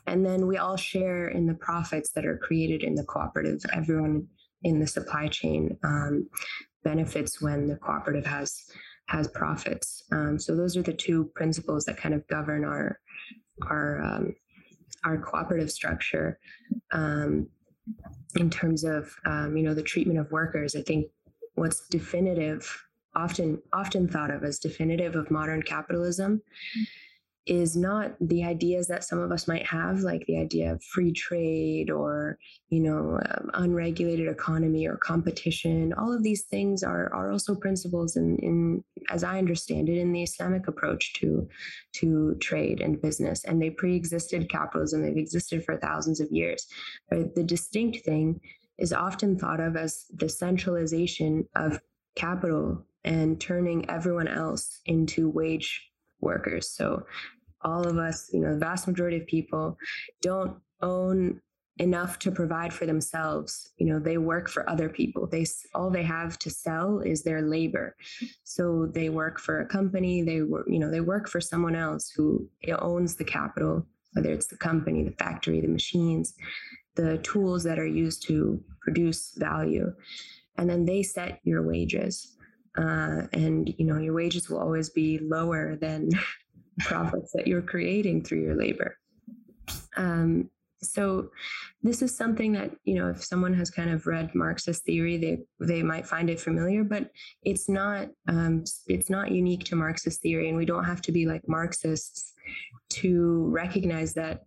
and 0.08 0.25
then 0.25 0.48
we 0.48 0.58
all 0.58 0.75
share 0.75 1.28
in 1.28 1.46
the 1.46 1.54
profits 1.54 2.12
that 2.13 2.25
are 2.25 2.38
created 2.38 2.84
in 2.84 2.96
the 2.96 3.04
cooperative. 3.04 3.60
Everyone 3.74 4.28
in 4.63 4.80
the 4.80 4.88
supply 4.88 5.28
chain 5.28 5.78
um, 5.84 6.28
benefits 6.84 7.42
when 7.42 7.68
the 7.68 7.75
cooperative 7.75 8.25
has 8.25 8.63
has 9.08 9.28
profits. 9.30 10.04
Um, 10.12 10.40
so 10.40 10.56
those 10.56 10.78
are 10.78 10.82
the 10.82 10.94
two 10.94 11.32
principles 11.36 11.86
that 11.86 11.98
kind 11.98 12.16
of 12.16 12.28
govern 12.28 12.63
our 12.66 13.00
our 13.70 14.01
um, 14.01 14.34
our 15.04 15.18
cooperative 15.18 15.72
structure. 15.72 16.40
Um, 16.92 17.48
in 18.36 18.50
terms 18.50 18.84
of 18.84 19.13
um, 19.25 19.58
you 19.58 19.63
know 19.63 19.74
the 19.74 19.84
treatment 19.84 20.20
of 20.20 20.32
workers, 20.32 20.75
I 20.75 20.82
think 20.82 21.08
what's 21.56 21.88
definitive, 21.90 22.63
often 23.15 23.62
often 23.74 24.08
thought 24.08 24.32
of 24.32 24.44
as 24.44 24.60
definitive 24.60 25.15
of 25.15 25.32
modern 25.32 25.62
capitalism, 25.62 26.41
is 27.48 27.75
not 27.75 28.13
the 28.22 28.44
ideas 28.44 28.88
that 28.88 29.03
some 29.03 29.18
of 29.20 29.32
us 29.32 29.48
might 29.48 29.65
have, 29.65 30.01
like 30.01 30.24
the 30.27 30.38
idea 30.38 30.72
of 30.72 30.84
free 30.84 31.12
trade 31.12 31.89
or, 31.89 32.38
you 32.70 32.80
know, 32.80 33.20
um, 33.30 33.50
unregulated 33.56 34.27
economy 34.27 34.88
or 34.88 34.96
competition. 34.98 35.91
All 35.94 36.13
of 36.13 36.22
these 36.22 36.44
things 36.44 36.84
are, 36.84 37.12
are 37.13 37.32
also 37.32 37.56
principles 37.56 38.15
in, 38.15 38.38
in, 38.38 38.84
as 39.10 39.24
I 39.24 39.39
understand 39.39 39.89
it, 39.89 39.98
in 39.98 40.13
the 40.13 40.22
Islamic 40.22 40.68
approach 40.68 41.13
to, 41.15 41.48
to 41.94 42.36
trade 42.36 42.80
and 42.80 43.01
business. 43.01 43.44
And 43.44 43.60
they 43.60 43.72
pre-existed 43.72 44.48
capitalism. 44.48 45.01
They've 45.01 45.18
existed 45.18 45.65
for 45.65 45.77
thousands 45.77 46.20
of 46.20 46.32
years. 46.32 46.68
But 47.10 47.34
the 47.34 47.44
distinct 47.44 48.06
thing 48.06 48.39
is 48.77 48.94
often 48.94 49.38
thought 49.38 49.60
of 49.60 49.75
as 49.75 50.06
the 50.13 50.30
centralization 50.30 51.48
of 51.56 51.80
capital 52.15 52.86
and 53.03 53.39
turning 53.39 53.89
everyone 53.89 54.27
else 54.27 54.81
into 54.86 55.29
wage 55.29 55.89
workers. 56.20 56.70
So 56.70 57.03
all 57.63 57.88
of 57.88 57.98
us, 57.98 58.29
you 58.34 58.39
know, 58.39 58.53
the 58.53 58.60
vast 58.60 58.88
majority 58.88 59.17
of 59.17 59.27
people 59.27 59.77
don't 60.22 60.58
own 60.81 61.39
enough 61.77 62.20
to 62.20 62.31
provide 62.31 62.74
for 62.74 62.86
themselves. 62.86 63.72
You 63.77 63.88
know 63.88 64.00
they 64.00 64.17
work 64.17 64.50
for 64.50 64.70
other 64.70 64.89
people. 64.89 65.27
They 65.27 65.46
all 65.74 65.89
they 65.89 66.03
have 66.03 66.38
to 66.39 66.50
sell 66.50 67.00
is 67.00 67.24
their 67.24 67.41
labor. 67.41 67.96
So 68.43 68.89
they 68.93 69.10
work 69.10 69.39
for 69.39 69.62
a 69.62 69.65
company. 69.65 70.22
They 70.22 70.41
work 70.41 70.67
you 70.70 70.79
know 70.79 70.91
they 70.91 71.01
work 71.01 71.29
for 71.29 71.41
someone 71.41 71.75
else 71.75 72.12
who 72.15 72.48
eh, 72.63 72.75
owns 72.79 73.15
the 73.15 73.24
capital 73.24 73.86
whether 74.13 74.31
it's 74.31 74.48
the 74.48 74.58
company 74.58 75.03
the 75.03 75.15
factory 75.24 75.62
the 75.62 75.70
machines 75.70 76.34
the 76.96 77.17
tools 77.20 77.63
that 77.63 77.79
are 77.79 77.88
used 77.88 78.27
to 78.27 78.62
produce 78.81 79.34
value. 79.38 79.93
And 80.58 80.70
then 80.70 80.86
they 80.86 81.03
set 81.03 81.39
your 81.43 81.65
wages 81.65 82.36
uh, 82.78 83.28
and 83.34 83.74
you 83.78 83.86
know 83.86 83.98
your 83.98 84.13
wages 84.13 84.50
will 84.50 84.60
always 84.60 84.90
be 84.90 85.20
lower 85.20 85.75
than 85.75 86.10
profits 86.80 87.32
that 87.34 87.48
you're 87.48 87.62
creating 87.62 88.24
through 88.24 88.42
your 88.42 88.56
labor. 88.56 88.98
Um, 89.98 90.50
so 90.84 91.30
this 91.84 92.01
is 92.01 92.16
something 92.16 92.51
that 92.54 92.72
you 92.84 92.96
know 92.96 93.10
if 93.10 93.24
someone 93.24 93.54
has 93.54 93.70
kind 93.70 93.90
of 93.90 94.08
read 94.08 94.34
marxist 94.34 94.84
theory 94.84 95.18
they 95.18 95.38
they 95.60 95.84
might 95.84 96.08
find 96.08 96.30
it 96.30 96.40
familiar 96.40 96.84
but 96.84 97.10
it's 97.44 97.70
not 97.70 98.08
um, 98.28 98.63
it's 98.88 99.10
not 99.10 99.32
unique 99.32 99.63
to 99.63 99.75
marxist 99.75 100.22
theory 100.22 100.50
and 100.50 100.58
we 100.58 100.66
don't 100.66 100.84
have 100.84 101.01
to 101.01 101.12
be 101.12 101.25
like 101.25 101.48
marxists 101.48 102.34
to 102.90 103.48
recognize 103.50 104.13
that 104.13 104.42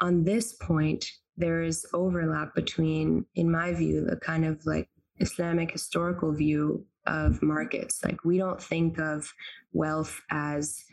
on 0.00 0.22
this 0.22 0.52
point 0.54 1.06
there 1.36 1.62
is 1.62 1.86
overlap 1.94 2.54
between 2.54 3.24
in 3.34 3.50
my 3.50 3.72
view 3.72 4.04
the 4.04 4.16
kind 4.16 4.44
of 4.44 4.60
like 4.66 4.88
islamic 5.18 5.70
historical 5.70 6.32
view 6.32 6.84
of 7.06 7.42
markets. 7.42 8.04
Like 8.04 8.24
we 8.24 8.38
don't 8.38 8.62
think 8.62 8.98
of 8.98 9.32
wealth 9.72 10.20
as 10.30 10.84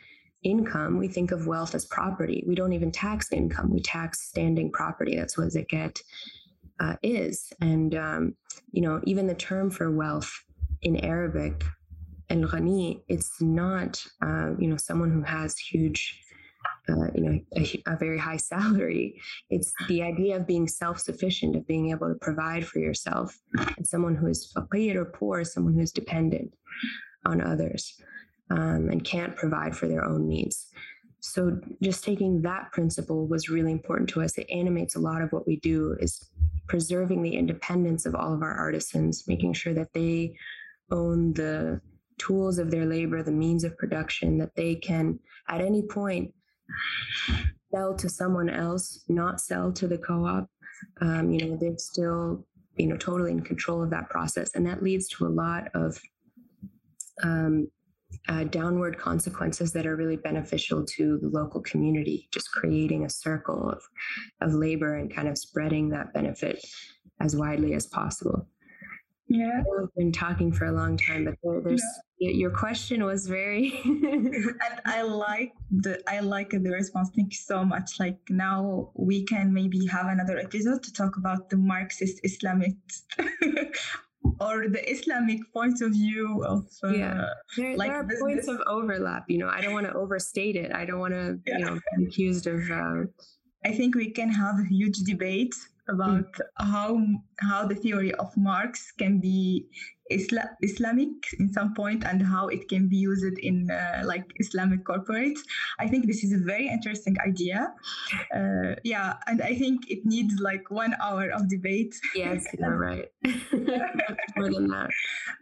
income. 0.44 0.98
We 0.98 1.08
think 1.08 1.32
of 1.32 1.48
wealth 1.48 1.76
as 1.76 1.86
property. 1.86 2.44
We 2.48 2.56
don't 2.56 2.74
even 2.74 2.92
tax 2.92 3.32
income. 3.32 3.72
We 3.72 3.82
tax 3.82 4.22
standing 4.22 4.72
property. 4.72 5.16
That's 5.16 5.38
what 5.38 5.50
zakat 5.50 6.00
uh, 6.80 6.96
is. 7.04 7.52
And 7.62 7.96
um, 7.96 8.36
you 8.72 8.82
know, 8.82 9.02
even 9.04 9.28
the 9.28 9.36
term 9.36 9.70
for 9.70 9.92
wealth 9.92 10.32
in 10.82 10.98
Arabic, 10.98 11.64
and 12.30 12.46
ghani, 12.46 13.02
it's 13.08 13.42
not 13.42 14.04
uh, 14.22 14.52
you 14.60 14.68
know 14.68 14.78
someone 14.78 15.12
who 15.12 15.24
has 15.24 15.58
huge 15.58 16.22
uh, 16.90 17.12
you 17.14 17.22
know 17.22 17.40
a, 17.56 17.84
a, 17.88 17.98
very 17.98 18.18
high 18.18 18.38
salary. 18.54 19.22
It's 19.50 19.72
the 19.88 20.02
idea 20.02 20.36
of 20.38 20.48
being 20.48 20.68
self-sufficient 20.68 21.56
of 21.56 21.68
being 21.68 21.92
able 21.92 22.08
to 22.10 22.16
provide 22.16 22.66
for 22.66 22.80
yourself 22.80 23.38
and 23.78 23.88
someone 23.88 24.16
who 24.16 24.28
is 24.28 24.52
faqir 24.56 24.96
or 24.96 25.06
poor 25.06 25.42
is 25.42 25.54
someone 25.54 25.74
who 25.74 25.82
is 25.82 25.92
dependent 25.92 26.54
on 27.26 27.42
others 27.42 28.02
um, 28.50 28.90
and 28.90 29.04
can't 29.04 29.36
provide 29.36 29.76
for 29.76 29.88
their 29.88 30.04
own 30.04 30.28
needs. 30.28 30.68
So 31.22 31.60
just 31.82 32.04
taking 32.04 32.42
that 32.44 32.72
principle 32.72 33.28
was 33.28 33.50
really 33.50 33.72
important 33.72 34.10
to 34.12 34.22
us. 34.22 34.38
It 34.38 34.50
animates 34.50 34.96
a 34.96 35.00
lot 35.00 35.22
of 35.22 35.32
what 35.32 35.46
we 35.46 35.58
do 35.58 35.98
is 36.00 36.30
preserving 36.68 37.22
the 37.22 37.36
independence 37.36 38.06
of 38.06 38.16
all 38.16 38.34
of 38.34 38.42
our 38.42 38.54
artisans 38.54 39.28
making 39.28 39.54
sure 39.54 39.74
that 39.74 39.92
they 39.94 40.36
own 40.92 41.34
the 41.34 41.82
tools 42.20 42.60
of 42.60 42.70
their 42.70 42.86
labor 42.86 43.24
the 43.24 43.32
means 43.32 43.64
of 43.64 43.78
production 43.78 44.38
that 44.38 44.56
they 44.56 44.76
can 44.76 45.20
at 45.48 45.62
any 45.62 45.82
point 45.82 46.32
sell 47.74 47.96
to 47.96 48.10
someone 48.10 48.50
else, 48.50 49.04
not 49.08 49.40
sell 49.40 49.72
to 49.74 49.88
the 49.88 49.98
co-op. 49.98 50.48
Um, 51.02 51.32
you 51.32 51.46
know, 51.46 51.58
they're 51.60 51.78
still, 51.78 52.46
you 52.78 52.88
know, 52.88 52.98
totally 52.98 53.32
in 53.32 53.42
control 53.42 53.84
of 53.84 53.90
that 53.90 54.10
process, 54.10 54.52
and 54.56 54.66
that 54.66 54.82
leads 54.84 55.08
to 55.10 55.26
a 55.26 55.30
lot 55.30 55.70
of 55.74 56.00
um, 57.24 57.68
uh, 58.28 58.46
downward 58.46 58.98
consequences 58.98 59.72
that 59.74 59.86
are 59.86 59.96
really 59.96 60.16
beneficial 60.16 60.86
to 60.86 61.20
the 61.22 61.28
local 61.28 61.62
community. 61.62 62.28
Just 62.32 62.52
creating 62.52 63.06
a 63.06 63.10
circle 63.10 63.70
of 63.70 63.82
of 64.42 64.54
labor 64.54 64.96
and 64.96 65.14
kind 65.14 65.28
of 65.28 65.38
spreading 65.38 65.90
that 65.90 66.14
benefit 66.14 66.66
as 67.20 67.36
widely 67.36 67.74
as 67.74 67.88
possible. 67.88 68.48
Yeah. 69.30 69.62
I've 69.82 69.94
been 69.96 70.12
talking 70.12 70.52
for 70.52 70.66
a 70.66 70.72
long 70.72 70.98
time, 70.98 71.26
but 71.26 71.36
there, 71.44 71.62
there's 71.62 71.84
yeah. 72.20 72.32
your 72.32 72.50
question 72.50 73.04
was 73.04 73.28
very 73.28 73.80
and 73.86 74.82
I 74.86 75.04
like 75.04 75.54
the 75.70 76.02
I 76.10 76.20
like 76.22 76.50
the 76.50 76.72
response. 76.72 77.12
Thank 77.16 77.34
you 77.34 77.38
so 77.38 77.64
much. 77.64 78.00
Like 78.00 78.18
now 78.30 78.90
we 78.96 79.24
can 79.26 79.54
maybe 79.54 79.86
have 79.86 80.08
another 80.08 80.40
episode 80.40 80.82
to 80.84 80.94
talk 80.94 81.18
about 81.18 81.50
the 81.50 81.58
Marxist 81.58 82.20
Islamist 82.26 83.06
or 84.42 84.68
the 84.68 84.84
Islamic 84.90 85.42
point 85.54 85.80
of 85.82 85.92
view 85.92 86.44
of 86.44 86.66
uh, 86.84 86.90
yeah. 86.90 87.30
There, 87.56 87.78
like 87.78 87.90
there 87.92 88.00
are 88.00 88.04
business. 88.04 88.22
points 88.22 88.48
of 88.48 88.62
overlap. 88.66 89.26
You 89.28 89.38
know, 89.38 89.50
I 89.50 89.62
don't 89.62 89.74
want 89.74 89.86
to 89.86 89.94
overstate 89.94 90.56
it. 90.56 90.74
I 90.74 90.86
don't 90.86 91.00
want 91.00 91.14
to 91.14 91.40
yeah. 91.46 91.60
you 91.60 91.66
know 91.66 91.80
be 91.98 92.06
accused 92.06 92.48
of. 92.48 92.60
Uh, 92.72 93.04
I 93.64 93.74
think 93.74 93.94
we 93.94 94.10
can 94.10 94.32
have 94.32 94.56
a 94.60 94.66
huge 94.68 95.00
debate 95.06 95.54
about 95.90 96.30
how 96.58 97.00
how 97.40 97.66
the 97.66 97.76
theory 97.76 98.14
of 98.16 98.36
Marx 98.38 98.92
can 98.92 99.20
be 99.20 99.66
Isla- 100.10 100.56
Islamic 100.62 101.10
in 101.40 101.52
some 101.52 101.74
point 101.74 102.04
and 102.04 102.22
how 102.22 102.48
it 102.48 102.68
can 102.70 102.88
be 102.88 102.98
used 102.98 103.38
in 103.40 103.70
uh, 103.70 104.02
like 104.06 104.26
Islamic 104.40 104.84
corporates. 104.84 105.40
I 105.80 105.88
think 105.88 106.08
this 106.08 106.24
is 106.24 106.34
a 106.34 106.44
very 106.44 106.68
interesting 106.68 107.16
idea. 107.26 107.74
Uh, 108.36 108.76
yeah, 108.84 109.16
and 109.28 109.42
I 109.42 109.56
think 109.56 109.90
it 109.90 110.06
needs 110.06 110.40
like 110.40 110.72
one 110.72 110.96
hour 111.02 111.30
of 111.30 111.50
debate. 111.50 111.96
Yes, 112.16 112.46
you're 112.58 112.78
right. 112.78 113.06
More 114.36 114.52
than 114.52 114.68
that. 114.70 114.90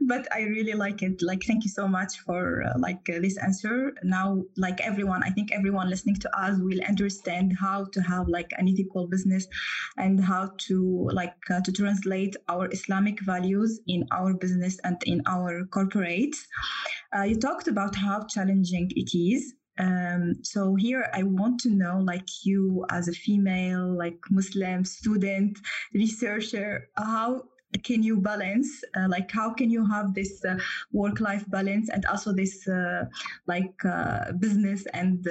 But 0.02 0.28
I 0.34 0.42
really 0.42 0.74
like 0.74 1.02
it. 1.02 1.22
Like, 1.22 1.44
thank 1.44 1.64
you 1.64 1.70
so 1.70 1.88
much 1.88 2.20
for 2.20 2.64
uh, 2.64 2.74
like 2.78 3.08
uh, 3.10 3.20
this 3.20 3.38
answer. 3.38 3.94
Now, 4.04 4.44
like 4.58 4.82
everyone, 4.82 5.24
I 5.24 5.30
think 5.30 5.52
everyone 5.52 5.90
listening 5.90 6.18
to 6.18 6.40
us 6.40 6.58
will 6.60 6.82
understand 6.88 7.56
how 7.60 7.86
to 7.94 8.02
have 8.02 8.28
like 8.28 8.52
an 8.58 8.68
ethical 8.68 9.08
business 9.08 9.48
and 9.98 10.24
how 10.24 10.52
to 10.68 11.10
like 11.12 11.36
uh, 11.50 11.62
to 11.62 11.72
translate 11.72 12.36
our 12.50 12.70
Islamic 12.72 13.22
values 13.22 13.80
in 13.88 14.06
our 14.12 14.34
business 14.34 14.57
business 14.58 14.80
and 14.84 14.98
in 15.06 15.22
our 15.26 15.66
corporates. 15.66 16.38
Uh, 17.16 17.24
you 17.24 17.36
talked 17.36 17.68
about 17.68 17.96
how 17.96 18.26
challenging 18.26 18.92
it 18.96 19.18
is. 19.18 19.54
Um, 19.80 20.36
so 20.44 20.76
here 20.76 21.08
I 21.14 21.24
want 21.24 21.60
to 21.62 21.70
know, 21.70 22.00
like 22.00 22.28
you 22.44 22.86
as 22.90 23.08
a 23.08 23.14
female, 23.14 23.96
like 23.96 24.18
Muslim 24.32 24.86
student, 24.86 25.60
researcher, 25.94 26.90
how 26.98 27.44
can 27.84 28.02
you 28.02 28.16
balance 28.22 28.82
uh, 28.96 29.08
like 29.10 29.30
how 29.30 29.54
can 29.54 29.70
you 29.70 29.86
have 29.86 30.14
this 30.14 30.44
uh, 30.46 30.58
work 30.94 31.20
life 31.20 31.44
balance 31.50 31.90
and 31.90 32.06
also 32.06 32.32
this 32.34 32.66
uh, 32.68 33.04
like 33.46 33.76
uh, 33.84 34.32
business 34.40 34.86
and 34.94 35.28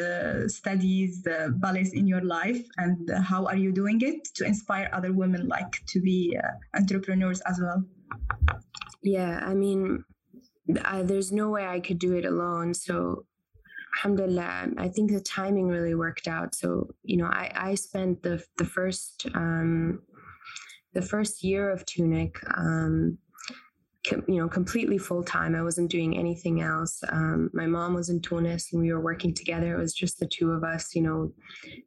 studies 0.46 1.26
uh, 1.26 1.48
balance 1.56 1.94
in 1.94 2.06
your 2.06 2.20
life 2.20 2.62
and 2.76 3.10
how 3.24 3.46
are 3.46 3.56
you 3.56 3.72
doing 3.72 3.98
it 4.02 4.22
to 4.34 4.44
inspire 4.44 4.88
other 4.92 5.14
women 5.14 5.48
like 5.48 5.82
to 5.86 5.98
be 5.98 6.38
uh, 6.38 6.78
entrepreneurs 6.78 7.40
as 7.46 7.58
well 7.58 7.82
yeah, 9.02 9.40
I 9.42 9.54
mean, 9.54 10.04
I, 10.84 11.02
there's 11.02 11.32
no 11.32 11.50
way 11.50 11.66
I 11.66 11.80
could 11.80 11.98
do 11.98 12.14
it 12.14 12.24
alone. 12.24 12.74
So, 12.74 13.24
alhamdulillah, 13.96 14.68
I 14.76 14.88
think 14.88 15.12
the 15.12 15.20
timing 15.20 15.68
really 15.68 15.94
worked 15.94 16.28
out. 16.28 16.54
So, 16.54 16.90
you 17.02 17.16
know, 17.16 17.26
I, 17.26 17.50
I 17.54 17.74
spent 17.74 18.22
the, 18.22 18.42
the 18.58 18.64
first, 18.64 19.26
um, 19.34 20.02
the 20.92 21.02
first 21.02 21.44
year 21.44 21.70
of 21.70 21.84
Tunic, 21.86 22.38
um, 22.56 23.18
you 24.10 24.36
know 24.40 24.48
completely 24.48 24.98
full 24.98 25.22
time 25.22 25.54
i 25.54 25.62
wasn't 25.62 25.90
doing 25.90 26.16
anything 26.18 26.60
else. 26.60 27.02
Um, 27.08 27.50
my 27.52 27.66
mom 27.66 27.94
was 27.94 28.08
in 28.08 28.20
tunis 28.20 28.72
and 28.72 28.80
we 28.82 28.92
were 28.92 29.00
working 29.00 29.34
together. 29.34 29.74
It 29.74 29.80
was 29.80 29.94
just 29.94 30.18
the 30.18 30.26
two 30.26 30.52
of 30.52 30.64
us 30.64 30.94
you 30.94 31.02
know 31.02 31.32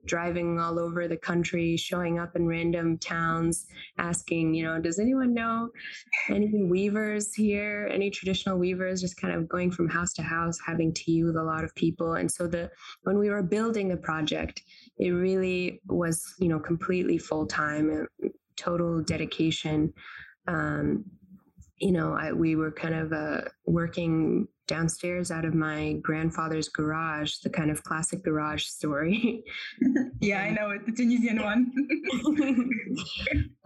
driving 0.06 0.60
all 0.60 0.80
over 0.80 1.08
the 1.08 1.18
country 1.18 1.78
showing 1.78 2.20
up 2.20 2.36
in 2.36 2.48
random 2.48 2.98
towns 2.98 3.66
asking 3.98 4.54
you 4.54 4.64
know 4.64 4.80
does 4.80 5.00
anyone 5.00 5.34
know 5.34 5.70
any 6.30 6.64
weavers 6.64 7.34
here? 7.34 7.90
Any 7.92 8.10
traditional 8.10 8.58
weavers? 8.58 9.02
Just 9.02 9.18
kind 9.18 9.34
of 9.34 9.48
going 9.48 9.72
from 9.72 9.90
house 9.90 10.14
to 10.14 10.22
house 10.22 10.58
having 10.66 10.94
tea 10.94 11.24
with 11.24 11.36
a 11.36 11.44
lot 11.44 11.64
of 11.64 11.74
people. 11.76 12.14
And 12.14 12.30
so 12.30 12.48
the 12.48 12.70
when 13.04 13.18
we 13.18 13.30
were 13.30 13.44
building 13.44 13.88
the 13.88 13.98
project 13.98 14.62
it 14.98 15.12
really 15.12 15.82
was 15.88 16.36
you 16.40 16.50
know 16.50 16.60
completely 16.60 17.18
full 17.18 17.46
time 17.46 18.08
total 18.58 19.02
dedication 19.02 19.94
um, 20.48 21.06
you 21.80 21.92
know, 21.92 22.14
I, 22.14 22.32
we 22.34 22.56
were 22.56 22.72
kind 22.72 22.94
of 22.94 23.14
uh, 23.14 23.42
working 23.66 24.48
downstairs 24.68 25.32
out 25.32 25.46
of 25.46 25.54
my 25.54 25.94
grandfather's 26.02 26.70
garage, 26.70 27.38
the 27.44 27.50
kind 27.50 27.72
of 27.72 27.84
classic 27.84 28.24
garage 28.24 28.66
story. 28.66 29.44
yeah, 30.22 30.42
I 30.42 30.52
know 30.52 30.72
it, 30.72 30.86
the 30.86 30.92
Tunisian 30.92 31.42
one. 31.42 31.72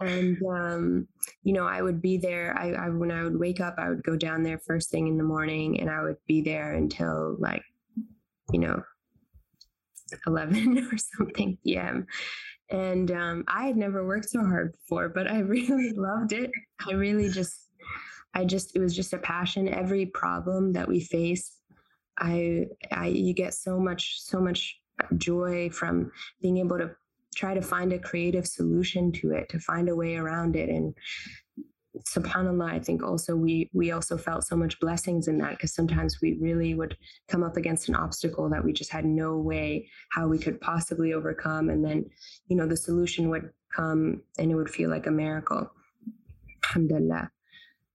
and 0.00 0.38
um, 0.48 1.08
you 1.42 1.52
know, 1.52 1.66
I 1.66 1.82
would 1.82 2.00
be 2.00 2.16
there. 2.16 2.56
I, 2.58 2.72
I 2.72 2.88
when 2.88 3.10
I 3.10 3.22
would 3.22 3.38
wake 3.38 3.60
up, 3.60 3.74
I 3.78 3.88
would 3.88 4.02
go 4.02 4.16
down 4.16 4.42
there 4.42 4.58
first 4.58 4.90
thing 4.90 5.08
in 5.08 5.18
the 5.18 5.24
morning, 5.24 5.80
and 5.80 5.90
I 5.90 6.02
would 6.02 6.16
be 6.26 6.40
there 6.40 6.72
until 6.72 7.36
like, 7.38 7.62
you 8.52 8.60
know, 8.60 8.82
eleven 10.26 10.88
or 10.92 10.96
something 10.96 11.58
p.m. 11.64 12.06
And 12.70 13.10
um, 13.10 13.44
I 13.46 13.66
had 13.66 13.76
never 13.76 14.06
worked 14.06 14.30
so 14.30 14.40
hard 14.40 14.72
before, 14.72 15.10
but 15.10 15.30
I 15.30 15.40
really 15.40 15.92
loved 15.92 16.32
it. 16.32 16.50
I 16.88 16.92
really 16.92 17.28
just 17.28 17.64
I 18.34 18.44
just 18.44 18.74
it 18.76 18.80
was 18.80 18.94
just 18.94 19.12
a 19.12 19.18
passion. 19.18 19.68
Every 19.68 20.06
problem 20.06 20.72
that 20.72 20.88
we 20.88 21.00
face, 21.00 21.58
I 22.18 22.66
I 22.90 23.08
you 23.08 23.34
get 23.34 23.54
so 23.54 23.78
much 23.78 24.20
so 24.20 24.40
much 24.40 24.78
joy 25.16 25.70
from 25.70 26.10
being 26.40 26.58
able 26.58 26.78
to 26.78 26.90
try 27.34 27.54
to 27.54 27.62
find 27.62 27.92
a 27.92 27.98
creative 27.98 28.46
solution 28.46 29.10
to 29.10 29.32
it, 29.32 29.48
to 29.48 29.58
find 29.58 29.88
a 29.88 29.96
way 29.96 30.16
around 30.16 30.56
it. 30.56 30.68
And 30.68 30.94
subhanallah 32.08 32.72
i 32.72 32.78
think 32.78 33.02
also 33.02 33.36
we 33.36 33.70
we 33.72 33.92
also 33.92 34.16
felt 34.16 34.44
so 34.44 34.56
much 34.56 34.80
blessings 34.80 35.28
in 35.28 35.38
that 35.38 35.52
because 35.52 35.72
sometimes 35.72 36.20
we 36.20 36.36
really 36.40 36.74
would 36.74 36.96
come 37.28 37.44
up 37.44 37.56
against 37.56 37.88
an 37.88 37.94
obstacle 37.94 38.48
that 38.48 38.64
we 38.64 38.72
just 38.72 38.90
had 38.90 39.04
no 39.04 39.38
way 39.38 39.88
how 40.10 40.26
we 40.26 40.38
could 40.38 40.60
possibly 40.60 41.12
overcome 41.12 41.68
and 41.70 41.84
then 41.84 42.04
you 42.48 42.56
know 42.56 42.66
the 42.66 42.76
solution 42.76 43.30
would 43.30 43.48
come 43.74 44.20
and 44.38 44.50
it 44.50 44.54
would 44.56 44.70
feel 44.70 44.90
like 44.90 45.06
a 45.06 45.10
miracle 45.10 45.70
alhamdulillah 46.64 47.30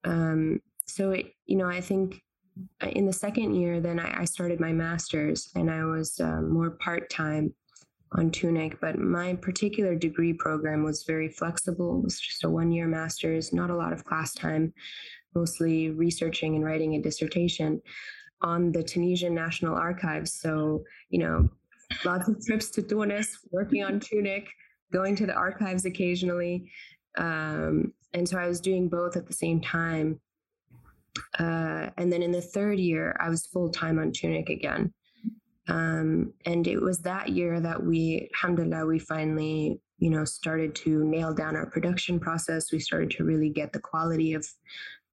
um, 0.03 0.61
so, 0.85 1.11
it, 1.11 1.33
you 1.45 1.57
know, 1.57 1.67
I 1.67 1.81
think 1.81 2.21
uh, 2.81 2.87
in 2.87 3.05
the 3.05 3.13
second 3.13 3.55
year, 3.55 3.79
then 3.79 3.99
I, 3.99 4.21
I 4.21 4.25
started 4.25 4.59
my 4.59 4.71
master's 4.71 5.49
and 5.55 5.69
I 5.69 5.83
was 5.85 6.19
um, 6.19 6.51
more 6.51 6.71
part 6.71 7.09
time 7.09 7.53
on 8.13 8.31
Tunic, 8.31 8.79
but 8.81 8.97
my 8.97 9.35
particular 9.35 9.95
degree 9.95 10.33
program 10.33 10.83
was 10.83 11.03
very 11.03 11.29
flexible. 11.29 11.99
It 11.99 12.03
was 12.03 12.19
just 12.19 12.43
a 12.43 12.49
one 12.49 12.71
year 12.71 12.87
master's, 12.87 13.53
not 13.53 13.69
a 13.69 13.75
lot 13.75 13.93
of 13.93 14.03
class 14.03 14.33
time, 14.33 14.73
mostly 15.35 15.91
researching 15.91 16.55
and 16.55 16.65
writing 16.65 16.95
a 16.95 17.01
dissertation 17.01 17.81
on 18.41 18.71
the 18.71 18.81
Tunisian 18.81 19.35
National 19.35 19.75
Archives. 19.75 20.33
So, 20.33 20.83
you 21.09 21.19
know, 21.19 21.49
lots 22.05 22.27
of 22.27 22.43
trips 22.43 22.69
to 22.71 22.81
Tunis, 22.81 23.37
working 23.51 23.83
on 23.83 23.99
Tunic, 23.99 24.47
going 24.91 25.15
to 25.17 25.27
the 25.27 25.33
archives 25.33 25.85
occasionally. 25.85 26.71
Um, 27.17 27.93
and 28.13 28.27
so 28.27 28.37
I 28.37 28.47
was 28.47 28.61
doing 28.61 28.89
both 28.89 29.15
at 29.15 29.27
the 29.27 29.33
same 29.33 29.61
time. 29.61 30.19
Uh, 31.37 31.89
and 31.97 32.11
then 32.11 32.21
in 32.21 32.31
the 32.31 32.41
third 32.41 32.79
year, 32.79 33.15
I 33.19 33.29
was 33.29 33.45
full 33.45 33.69
time 33.69 33.99
on 33.99 34.11
Tunic 34.11 34.49
again. 34.49 34.93
Um, 35.67 36.33
and 36.45 36.65
it 36.67 36.81
was 36.81 36.99
that 36.99 37.29
year 37.29 37.59
that 37.59 37.83
we, 37.83 38.29
alhamdulillah, 38.35 38.85
we 38.85 38.99
finally, 38.99 39.79
you 39.99 40.09
know, 40.09 40.25
started 40.25 40.73
to 40.75 41.03
nail 41.03 41.33
down 41.33 41.55
our 41.55 41.67
production 41.67 42.19
process. 42.19 42.71
We 42.71 42.79
started 42.79 43.11
to 43.11 43.23
really 43.23 43.49
get 43.49 43.71
the 43.71 43.79
quality 43.79 44.33
of 44.33 44.47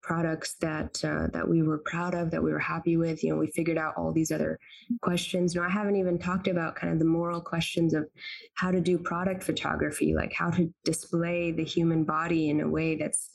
products 0.07 0.55
that 0.61 1.05
uh, 1.05 1.27
that 1.33 1.47
we 1.47 1.63
were 1.63 1.79
proud 1.79 2.15
of, 2.15 2.31
that 2.31 2.43
we 2.43 2.53
were 2.53 2.61
happy 2.61 2.97
with. 2.97 3.25
You 3.25 3.33
know, 3.33 3.39
we 3.39 3.49
figured 3.49 3.77
out 3.77 3.95
all 3.97 4.13
these 4.13 4.31
other 4.31 4.59
questions. 5.03 5.55
You 5.55 5.61
know, 5.61 5.67
I 5.67 5.71
haven't 5.71 5.97
even 5.97 6.19
talked 6.19 6.47
about 6.47 6.77
kind 6.77 6.93
of 6.93 7.01
the 7.01 7.05
moral 7.05 7.41
questions 7.41 7.93
of 7.93 8.07
how 8.55 8.71
to 8.71 8.81
do 8.81 8.99
product 8.99 9.43
photography, 9.43 10.15
like 10.15 10.33
how 10.33 10.51
to 10.51 10.73
display 10.85 11.51
the 11.51 11.65
human 11.65 12.05
body 12.05 12.49
in 12.51 12.61
a 12.61 12.69
way 12.69 12.95
that's 12.95 13.31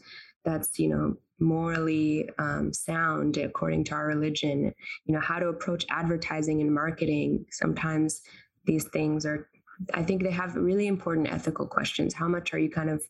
that's 0.45 0.79
you 0.79 0.87
know 0.87 1.15
morally 1.39 2.29
um, 2.39 2.71
sound 2.71 3.35
according 3.35 3.83
to 3.85 3.93
our 3.93 4.07
religion. 4.07 4.73
You 5.05 5.13
know, 5.13 5.21
how 5.21 5.39
to 5.39 5.49
approach 5.49 5.85
advertising 5.89 6.61
and 6.61 6.73
marketing. 6.73 7.45
Sometimes 7.51 8.21
these 8.65 8.85
things 8.85 9.25
are 9.25 9.49
I 9.93 10.03
think 10.03 10.23
they 10.23 10.31
have 10.31 10.55
really 10.55 10.87
important 10.87 11.31
ethical 11.31 11.67
questions. 11.67 12.13
How 12.13 12.27
much 12.27 12.53
are 12.53 12.59
you 12.59 12.69
kind 12.69 12.89
of 12.89 13.03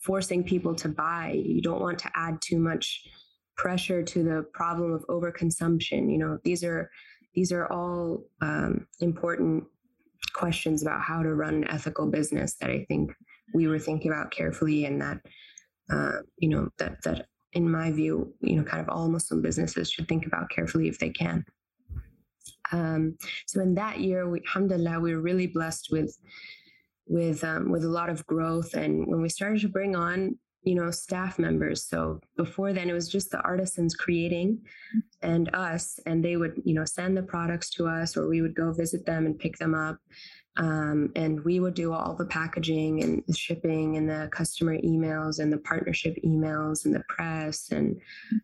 forcing 0.00 0.44
people 0.44 0.74
to 0.76 0.88
buy? 0.88 1.40
You 1.42 1.62
don't 1.62 1.80
want 1.80 1.98
to 2.00 2.10
add 2.14 2.40
too 2.40 2.58
much 2.58 3.06
pressure 3.56 4.02
to 4.02 4.22
the 4.22 4.44
problem 4.52 4.92
of 4.92 5.04
overconsumption. 5.08 6.10
You 6.10 6.18
know, 6.18 6.38
these 6.44 6.64
are 6.64 6.90
these 7.34 7.52
are 7.52 7.70
all 7.70 8.24
um, 8.40 8.86
important 9.00 9.64
questions 10.32 10.82
about 10.82 11.02
how 11.02 11.22
to 11.22 11.34
run 11.34 11.54
an 11.54 11.70
ethical 11.70 12.06
business 12.06 12.56
that 12.60 12.70
I 12.70 12.84
think 12.88 13.12
we 13.54 13.68
were 13.68 13.78
thinking 13.78 14.10
about 14.10 14.30
carefully, 14.30 14.84
and 14.84 15.00
that 15.00 15.20
uh, 15.90 16.18
you 16.38 16.48
know 16.48 16.68
that 16.78 17.02
that 17.04 17.26
in 17.52 17.70
my 17.70 17.90
view, 17.90 18.34
you 18.40 18.56
know, 18.56 18.64
kind 18.64 18.80
of 18.82 18.88
all 18.88 19.08
Muslim 19.08 19.42
businesses 19.42 19.90
should 19.90 20.08
think 20.08 20.26
about 20.26 20.50
carefully 20.50 20.88
if 20.88 20.98
they 20.98 21.10
can. 21.10 21.44
Um, 22.72 23.16
so 23.46 23.60
in 23.60 23.74
that 23.74 24.00
year, 24.00 24.28
we, 24.28 24.40
alhamdulillah, 24.46 25.00
we 25.00 25.14
were 25.14 25.22
really 25.22 25.46
blessed 25.46 25.88
with 25.90 26.16
with 27.06 27.42
um, 27.42 27.70
with 27.70 27.84
a 27.84 27.88
lot 27.88 28.10
of 28.10 28.26
growth. 28.26 28.74
And 28.74 29.06
when 29.06 29.22
we 29.22 29.28
started 29.28 29.60
to 29.62 29.68
bring 29.68 29.96
on, 29.96 30.38
you 30.62 30.74
know, 30.74 30.90
staff 30.90 31.38
members. 31.38 31.86
So 31.86 32.20
before 32.36 32.72
then, 32.72 32.90
it 32.90 32.92
was 32.92 33.08
just 33.08 33.30
the 33.30 33.40
artisans 33.40 33.94
creating 33.94 34.60
and 35.22 35.48
us, 35.54 35.98
and 36.04 36.22
they 36.22 36.36
would, 36.36 36.60
you 36.64 36.74
know, 36.74 36.84
send 36.84 37.16
the 37.16 37.22
products 37.22 37.70
to 37.70 37.86
us, 37.86 38.16
or 38.16 38.28
we 38.28 38.42
would 38.42 38.54
go 38.54 38.72
visit 38.72 39.06
them 39.06 39.24
and 39.24 39.38
pick 39.38 39.56
them 39.56 39.74
up. 39.74 39.98
Um, 40.58 41.12
and 41.14 41.44
we 41.44 41.60
would 41.60 41.74
do 41.74 41.92
all 41.92 42.14
the 42.14 42.26
packaging 42.26 43.02
and 43.04 43.22
the 43.28 43.34
shipping 43.34 43.96
and 43.96 44.10
the 44.10 44.28
customer 44.32 44.76
emails 44.78 45.38
and 45.38 45.52
the 45.52 45.58
partnership 45.58 46.16
emails 46.24 46.84
and 46.84 46.92
the 46.94 47.04
press 47.08 47.70
and 47.70 48.00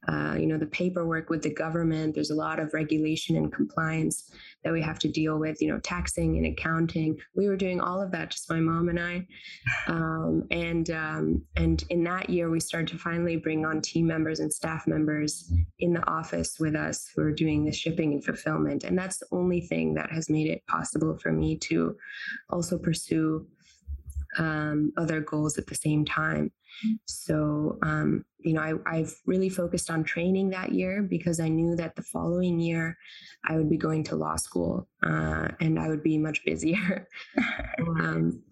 uh, 0.06 0.36
you 0.38 0.46
know 0.46 0.56
the 0.56 0.66
paperwork 0.66 1.28
with 1.28 1.42
the 1.42 1.52
government. 1.52 2.14
There's 2.14 2.30
a 2.30 2.36
lot 2.36 2.60
of 2.60 2.72
regulation 2.72 3.36
and 3.36 3.52
compliance 3.52 4.30
that 4.64 4.72
we 4.72 4.82
have 4.82 4.98
to 5.00 5.08
deal 5.08 5.38
with 5.38 5.60
you 5.60 5.68
know 5.68 5.78
taxing 5.80 6.36
and 6.36 6.46
accounting. 6.46 7.16
We 7.34 7.48
were 7.48 7.56
doing 7.56 7.80
all 7.80 8.00
of 8.00 8.10
that 8.12 8.30
just 8.30 8.50
my 8.50 8.60
mom 8.60 8.88
and 8.88 9.00
i. 9.00 9.26
Um, 9.86 10.44
and 10.50 10.90
um, 10.90 11.42
and 11.56 11.84
in 11.90 12.02
that 12.04 12.30
year 12.30 12.50
we 12.50 12.60
started 12.60 12.88
to 12.88 12.98
finally 12.98 13.36
bring 13.36 13.64
on 13.64 13.80
team 13.80 14.06
members 14.06 14.40
and 14.40 14.52
staff 14.52 14.86
members 14.86 15.52
in 15.78 15.92
the 15.92 16.06
office 16.08 16.56
with 16.58 16.74
us 16.74 17.08
who 17.14 17.22
are 17.22 17.32
doing 17.32 17.64
the 17.64 17.72
shipping 17.72 18.12
and 18.12 18.24
fulfillment. 18.24 18.84
And 18.84 18.98
that's 18.98 19.18
the 19.18 19.26
only 19.32 19.60
thing 19.60 19.94
that 19.94 20.10
has 20.10 20.30
made 20.30 20.48
it 20.48 20.66
possible 20.66 21.16
for 21.18 21.32
me 21.32 21.58
to 21.58 21.96
also 22.50 22.78
pursue 22.78 23.46
um, 24.38 24.92
other 24.96 25.20
goals 25.20 25.58
at 25.58 25.66
the 25.66 25.74
same 25.74 26.04
time. 26.04 26.50
So, 27.06 27.78
um, 27.82 28.24
you 28.38 28.52
know, 28.52 28.80
I, 28.86 28.98
have 28.98 29.12
really 29.26 29.48
focused 29.48 29.90
on 29.90 30.04
training 30.04 30.50
that 30.50 30.72
year 30.72 31.02
because 31.02 31.40
I 31.40 31.48
knew 31.48 31.76
that 31.76 31.96
the 31.96 32.02
following 32.02 32.60
year 32.60 32.96
I 33.48 33.56
would 33.56 33.70
be 33.70 33.76
going 33.76 34.04
to 34.04 34.16
law 34.16 34.36
school 34.36 34.88
uh, 35.02 35.48
and 35.60 35.78
I 35.78 35.88
would 35.88 36.02
be 36.02 36.18
much 36.18 36.44
busier. 36.44 37.08
um, 38.00 38.42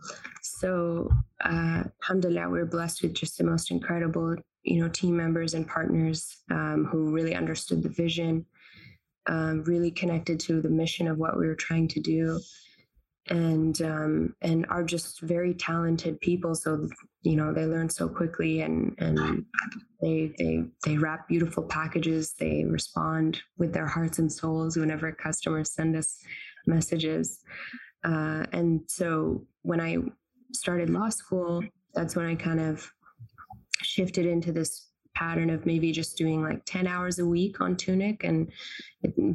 so, 0.42 1.10
uh, 1.44 1.84
alhamdulillah, 2.02 2.48
we 2.48 2.58
we're 2.58 2.66
blessed 2.66 3.02
with 3.02 3.14
just 3.14 3.38
the 3.38 3.44
most 3.44 3.70
incredible, 3.70 4.36
you 4.62 4.80
know, 4.80 4.88
team 4.88 5.16
members 5.16 5.54
and 5.54 5.68
partners 5.68 6.36
um, 6.50 6.88
who 6.90 7.10
really 7.10 7.34
understood 7.34 7.82
the 7.82 7.88
vision, 7.88 8.46
um, 9.26 9.62
really 9.64 9.90
connected 9.90 10.40
to 10.40 10.60
the 10.60 10.70
mission 10.70 11.06
of 11.06 11.18
what 11.18 11.38
we 11.38 11.46
were 11.46 11.54
trying 11.54 11.88
to 11.88 12.00
do 12.00 12.40
and 13.28 13.80
um, 13.82 14.34
and 14.42 14.66
are 14.68 14.82
just 14.82 15.20
very 15.20 15.54
talented 15.54 16.20
people. 16.20 16.54
So 16.54 16.88
you 17.22 17.36
know 17.36 17.52
they 17.52 17.66
learn 17.66 17.88
so 17.88 18.08
quickly, 18.08 18.62
and 18.62 18.94
and 18.98 19.44
they 20.00 20.32
they 20.38 20.64
they 20.84 20.98
wrap 20.98 21.28
beautiful 21.28 21.64
packages. 21.64 22.34
They 22.38 22.64
respond 22.64 23.40
with 23.58 23.72
their 23.72 23.86
hearts 23.86 24.18
and 24.18 24.32
souls 24.32 24.76
whenever 24.76 25.12
customers 25.12 25.72
send 25.72 25.96
us 25.96 26.18
messages. 26.66 27.40
Uh, 28.04 28.44
and 28.52 28.80
so 28.88 29.46
when 29.62 29.80
I 29.80 29.98
started 30.52 30.90
law 30.90 31.08
school, 31.08 31.62
that's 31.94 32.16
when 32.16 32.26
I 32.26 32.34
kind 32.34 32.60
of 32.60 32.90
shifted 33.82 34.26
into 34.26 34.52
this 34.52 34.88
pattern 35.14 35.50
of 35.50 35.66
maybe 35.66 35.92
just 35.92 36.16
doing 36.16 36.42
like 36.42 36.64
10 36.64 36.86
hours 36.86 37.18
a 37.18 37.26
week 37.26 37.60
on 37.60 37.76
Tunic 37.76 38.24
and 38.24 38.50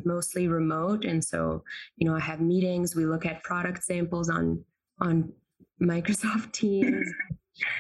mostly 0.05 0.47
remote. 0.47 1.05
And 1.05 1.23
so, 1.23 1.63
you 1.97 2.07
know, 2.07 2.15
I 2.15 2.19
have 2.19 2.41
meetings, 2.41 2.95
we 2.95 3.05
look 3.05 3.25
at 3.25 3.43
product 3.43 3.83
samples 3.83 4.29
on 4.29 4.63
on 4.99 5.31
Microsoft 5.81 6.53
Teams, 6.53 7.07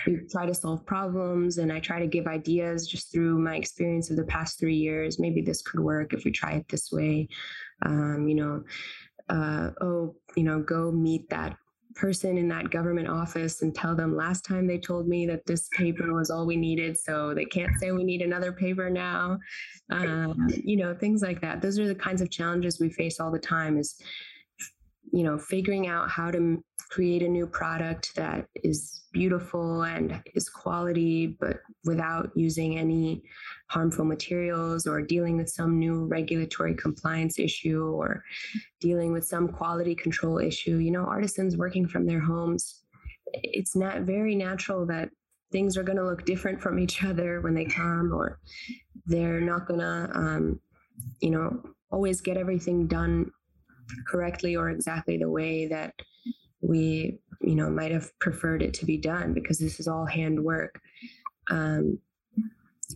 we 0.05 0.19
try 0.31 0.45
to 0.45 0.53
solve 0.53 0.85
problems 0.85 1.57
and 1.57 1.71
I 1.71 1.79
try 1.79 1.99
to 1.99 2.07
give 2.07 2.27
ideas 2.27 2.87
just 2.87 3.11
through 3.11 3.39
my 3.39 3.55
experience 3.55 4.09
of 4.09 4.17
the 4.17 4.23
past 4.23 4.59
three 4.59 4.75
years. 4.75 5.19
Maybe 5.19 5.41
this 5.41 5.61
could 5.61 5.79
work 5.79 6.13
if 6.13 6.23
we 6.23 6.31
try 6.31 6.53
it 6.53 6.67
this 6.69 6.91
way. 6.91 7.27
Um, 7.83 8.27
you 8.27 8.35
know, 8.35 8.63
uh, 9.29 9.71
oh, 9.81 10.15
you 10.35 10.43
know, 10.43 10.61
go 10.61 10.91
meet 10.91 11.29
that 11.29 11.57
person 11.97 12.37
in 12.37 12.47
that 12.47 12.69
government 12.69 13.07
office 13.07 13.61
and 13.61 13.73
tell 13.73 13.95
them 13.95 14.15
last 14.15 14.45
time 14.45 14.67
they 14.67 14.77
told 14.77 15.07
me 15.07 15.25
that 15.25 15.45
this 15.45 15.67
paper 15.73 16.13
was 16.13 16.29
all 16.29 16.45
we 16.45 16.55
needed 16.55 16.97
so 16.97 17.33
they 17.33 17.45
can't 17.45 17.71
say 17.79 17.91
we 17.91 18.03
need 18.03 18.21
another 18.21 18.51
paper 18.51 18.89
now. 18.89 19.39
Um, 19.89 20.47
you 20.49 20.77
know 20.77 20.93
things 20.93 21.21
like 21.21 21.41
that. 21.41 21.61
Those 21.61 21.79
are 21.79 21.87
the 21.87 21.95
kinds 21.95 22.21
of 22.21 22.29
challenges 22.29 22.79
we 22.79 22.89
face 22.89 23.19
all 23.19 23.31
the 23.31 23.39
time 23.39 23.77
is 23.77 23.95
you 25.11 25.23
know 25.23 25.37
figuring 25.37 25.87
out 25.87 26.09
how 26.09 26.31
to 26.31 26.63
create 26.89 27.21
a 27.21 27.27
new 27.27 27.45
product 27.45 28.15
that 28.15 28.47
is 28.63 29.03
beautiful 29.11 29.83
and 29.83 30.21
is 30.35 30.49
quality 30.49 31.35
but 31.39 31.57
without 31.85 32.29
using 32.35 32.77
any 32.77 33.21
harmful 33.69 34.05
materials 34.05 34.87
or 34.87 35.01
dealing 35.01 35.35
with 35.37 35.49
some 35.49 35.79
new 35.79 36.05
regulatory 36.05 36.75
compliance 36.75 37.39
issue 37.39 37.83
or 37.83 38.23
dealing 38.79 39.11
with 39.11 39.25
some 39.25 39.47
quality 39.47 39.95
control 39.95 40.37
issue. 40.37 40.77
You 40.77 40.91
know 40.91 41.03
artisans 41.03 41.57
working 41.57 41.87
from 41.87 42.05
their 42.05 42.21
homes 42.21 42.83
it's 43.33 43.75
not 43.75 44.01
very 44.01 44.35
natural 44.35 44.85
that 44.85 45.09
things 45.51 45.77
are 45.77 45.83
going 45.83 45.97
to 45.97 46.05
look 46.05 46.25
different 46.25 46.61
from 46.61 46.79
each 46.79 47.03
other 47.03 47.41
when 47.41 47.53
they 47.53 47.65
come 47.65 48.13
or 48.13 48.39
they're 49.05 49.41
not 49.41 49.67
going 49.67 49.79
to 49.79 50.09
um, 50.13 50.59
you 51.21 51.29
know 51.29 51.61
always 51.91 52.21
get 52.21 52.37
everything 52.37 52.87
done 52.87 53.31
correctly 54.07 54.55
or 54.55 54.69
exactly 54.69 55.17
the 55.17 55.29
way 55.29 55.67
that 55.67 55.93
we 56.61 57.19
you 57.41 57.55
know 57.55 57.69
might 57.69 57.91
have 57.91 58.17
preferred 58.19 58.61
it 58.61 58.73
to 58.73 58.85
be 58.85 58.97
done 58.97 59.33
because 59.33 59.59
this 59.59 59.79
is 59.79 59.87
all 59.87 60.05
hand 60.05 60.43
work 60.43 60.81
um, 61.49 61.99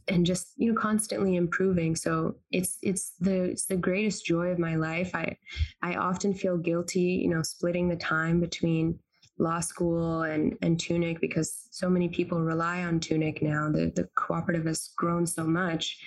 and 0.08 0.25
just 0.25 0.54
you 0.58 0.71
know 0.71 0.80
constantly 0.80 1.36
improving. 1.36 1.95
So 1.95 2.36
it's 2.51 2.77
it's 2.82 3.13
the 3.19 3.43
it's 3.43 3.65
the 3.65 3.75
greatest 3.75 4.25
joy 4.25 4.47
of 4.47 4.60
my 4.60 4.75
life. 4.75 5.13
I 5.13 5.36
i 5.82 5.95
often 5.95 6.34
feel 6.34 6.58
guilty 6.58 7.21
you 7.23 7.30
know 7.30 7.41
splitting 7.41 7.89
the 7.89 7.95
time 7.95 8.39
between 8.39 8.99
law 9.38 9.60
school 9.60 10.23
and 10.23 10.58
and 10.62 10.80
tunic 10.80 11.19
because 11.19 11.67
so 11.71 11.89
many 11.89 12.08
people 12.08 12.41
rely 12.41 12.84
on 12.84 12.99
tunic 12.99 13.41
now. 13.41 13.69
The 13.69 13.91
the 13.95 14.08
cooperative 14.15 14.65
has 14.65 14.91
grown 14.95 15.25
so 15.25 15.43
much 15.43 15.97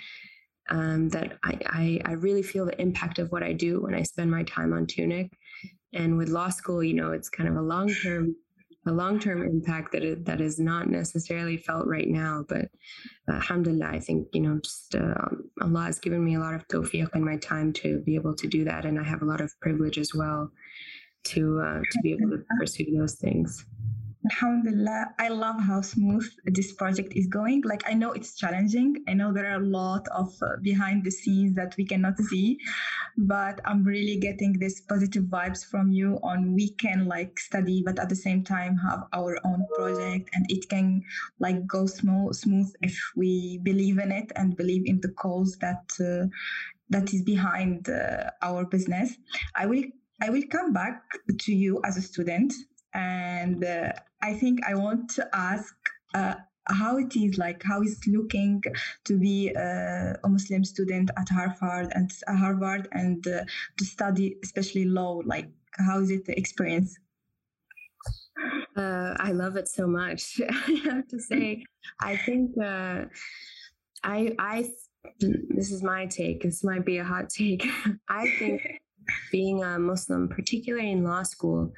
um, 0.71 1.09
that 1.11 1.39
I, 1.43 1.59
I, 1.67 2.01
I 2.05 2.13
really 2.13 2.43
feel 2.43 2.67
the 2.67 2.81
impact 2.81 3.19
of 3.19 3.31
what 3.33 3.43
I 3.43 3.53
do 3.53 3.81
when 3.81 3.95
I 3.95 4.03
spend 4.03 4.31
my 4.31 4.43
time 4.45 4.73
on 4.73 4.87
Tunic. 4.87 5.33
And 5.93 6.17
with 6.17 6.29
law 6.29 6.49
school, 6.49 6.83
you 6.83 6.95
know, 6.95 7.13
it's 7.13 7.29
kind 7.29 7.49
of 7.49 7.57
a 7.57 7.63
long 7.63 7.89
term 7.89 8.35
a 8.87 8.93
long 8.93 9.19
term 9.19 9.43
impact 9.43 9.93
that 9.93 10.05
it, 10.05 10.25
that 10.27 10.41
is 10.41 10.59
not 10.59 10.91
necessarily 10.91 11.57
felt 11.57 11.87
right 11.87 12.09
now. 12.09 12.45
But 12.49 12.67
uh, 13.29 13.37
alhamdulillah, 13.37 13.87
I 13.87 14.01
think, 14.01 14.29
you 14.33 14.43
know, 14.43 14.61
just 14.63 14.95
uh, 14.95 15.15
Allah 15.63 15.85
has 15.85 15.99
given 15.99 16.23
me 16.23 16.35
a 16.35 16.41
lot 16.41 16.55
of 16.55 16.69
tawfiq 16.69 17.15
in 17.15 17.25
my 17.25 17.37
time 17.39 17.73
to 17.75 18.01
be 18.01 18.15
able 18.15 18.35
to 18.37 18.47
do 18.47 18.65
that. 18.65 18.85
And 18.85 18.99
I 18.99 19.05
have 19.05 19.23
a 19.23 19.27
lot 19.27 19.41
of 19.41 19.53
privilege 19.61 19.99
as 19.99 20.15
well 20.15 20.51
to 21.25 21.61
uh, 21.61 21.81
to 21.81 21.99
be 22.03 22.13
able 22.13 22.31
to 22.31 22.45
pursue 22.59 22.87
those 22.97 23.15
things. 23.15 23.65
Alhamdulillah, 24.31 25.15
I 25.19 25.29
love 25.29 25.61
how 25.61 25.83
smooth 25.83 26.27
this 26.47 26.73
project 26.73 27.13
is 27.15 27.27
going. 27.27 27.61
Like, 27.63 27.83
I 27.87 27.93
know 27.93 28.13
it's 28.13 28.35
challenging. 28.37 29.05
I 29.07 29.13
know 29.13 29.35
there 29.35 29.51
are 29.51 29.61
a 29.61 29.67
lot 29.67 30.09
of 30.09 30.33
uh, 30.41 30.57
behind 30.63 31.05
the 31.05 31.11
scenes 31.11 31.55
that 31.57 31.75
we 31.77 31.85
cannot 31.85 32.17
see, 32.19 32.59
but 33.19 33.61
I'm 33.67 33.85
really 33.85 34.17
getting 34.19 34.59
this 34.59 34.81
positive 34.81 35.25
vibes 35.25 35.63
from 35.67 35.93
you 35.93 36.19
on 36.23 36.55
we 36.55 36.71
can 36.71 37.07
like 37.07 37.39
study, 37.39 37.83
but 37.85 37.99
at 37.99 38.09
the 38.09 38.17
same 38.17 38.43
time 38.43 38.79
have 38.79 39.03
our 39.13 39.39
own 39.45 39.67
project 39.77 40.31
and 40.33 40.47
it 40.49 40.71
can 40.71 41.03
like 41.39 41.67
go 41.67 41.85
smooth, 41.85 42.35
smooth 42.35 42.73
if 42.81 42.99
we 43.15 43.61
believe 43.63 43.99
in 43.99 44.11
it 44.11 44.33
and 44.37 44.57
believe 44.57 44.85
in 44.87 45.01
the 45.03 45.13
cause 45.19 45.59
that 45.61 45.85
uh, 46.01 46.29
that 46.89 47.13
is 47.13 47.23
behind 47.23 47.91
uh, 47.91 48.31
our 48.41 48.65
business. 48.65 49.17
I 49.55 49.67
will 49.67 49.85
I 50.23 50.31
will 50.31 50.45
come 50.51 50.73
back 50.73 51.03
to 51.41 51.53
you 51.53 51.83
as 51.85 51.99
a 51.99 52.03
student 52.03 52.55
and 52.95 53.65
uh, 53.65 53.93
I 54.23 54.35
think 54.35 54.61
I 54.67 54.75
want 54.75 55.11
to 55.11 55.29
ask 55.35 55.75
uh, 56.15 56.35
how 56.69 56.97
it 56.97 57.15
is 57.17 57.37
like 57.37 57.63
how 57.63 57.83
is 57.83 57.99
it 57.99 58.11
looking 58.11 58.63
to 59.05 59.19
be 59.19 59.53
uh, 59.57 60.15
a 60.25 60.29
Muslim 60.29 60.65
student 60.65 61.11
at 61.17 61.29
Harvard 61.29 61.93
and 61.95 62.11
uh, 62.27 62.35
Harvard 62.35 62.89
and 62.93 63.27
uh, 63.27 63.45
to 63.79 63.85
study 63.85 64.37
especially 64.43 64.85
law. 64.87 65.21
Like 65.25 65.49
how 65.79 66.01
is 66.01 66.11
it 66.11 66.25
the 66.25 66.39
experience? 66.39 66.97
Uh, 68.77 69.15
I 69.19 69.33
love 69.33 69.57
it 69.57 69.69
so 69.69 69.87
much. 69.87 70.41
I 70.49 70.81
have 70.85 71.09
to 71.09 71.21
say, 71.21 71.65
I 72.01 72.17
think 72.17 72.53
uh, 72.59 73.05
I 74.03 74.35
I 74.39 74.71
this 75.21 75.71
is 75.71 75.83
my 75.83 76.07
take. 76.07 76.43
This 76.43 76.65
might 76.65 76.85
be 76.85 76.99
a 76.99 77.05
hot 77.05 77.29
take. 77.29 77.67
I 78.09 78.29
think 78.39 78.63
being 79.33 79.63
a 79.63 79.79
Muslim, 79.79 80.29
particularly 80.29 80.91
in 80.91 81.05
law 81.05 81.23
school, 81.23 81.73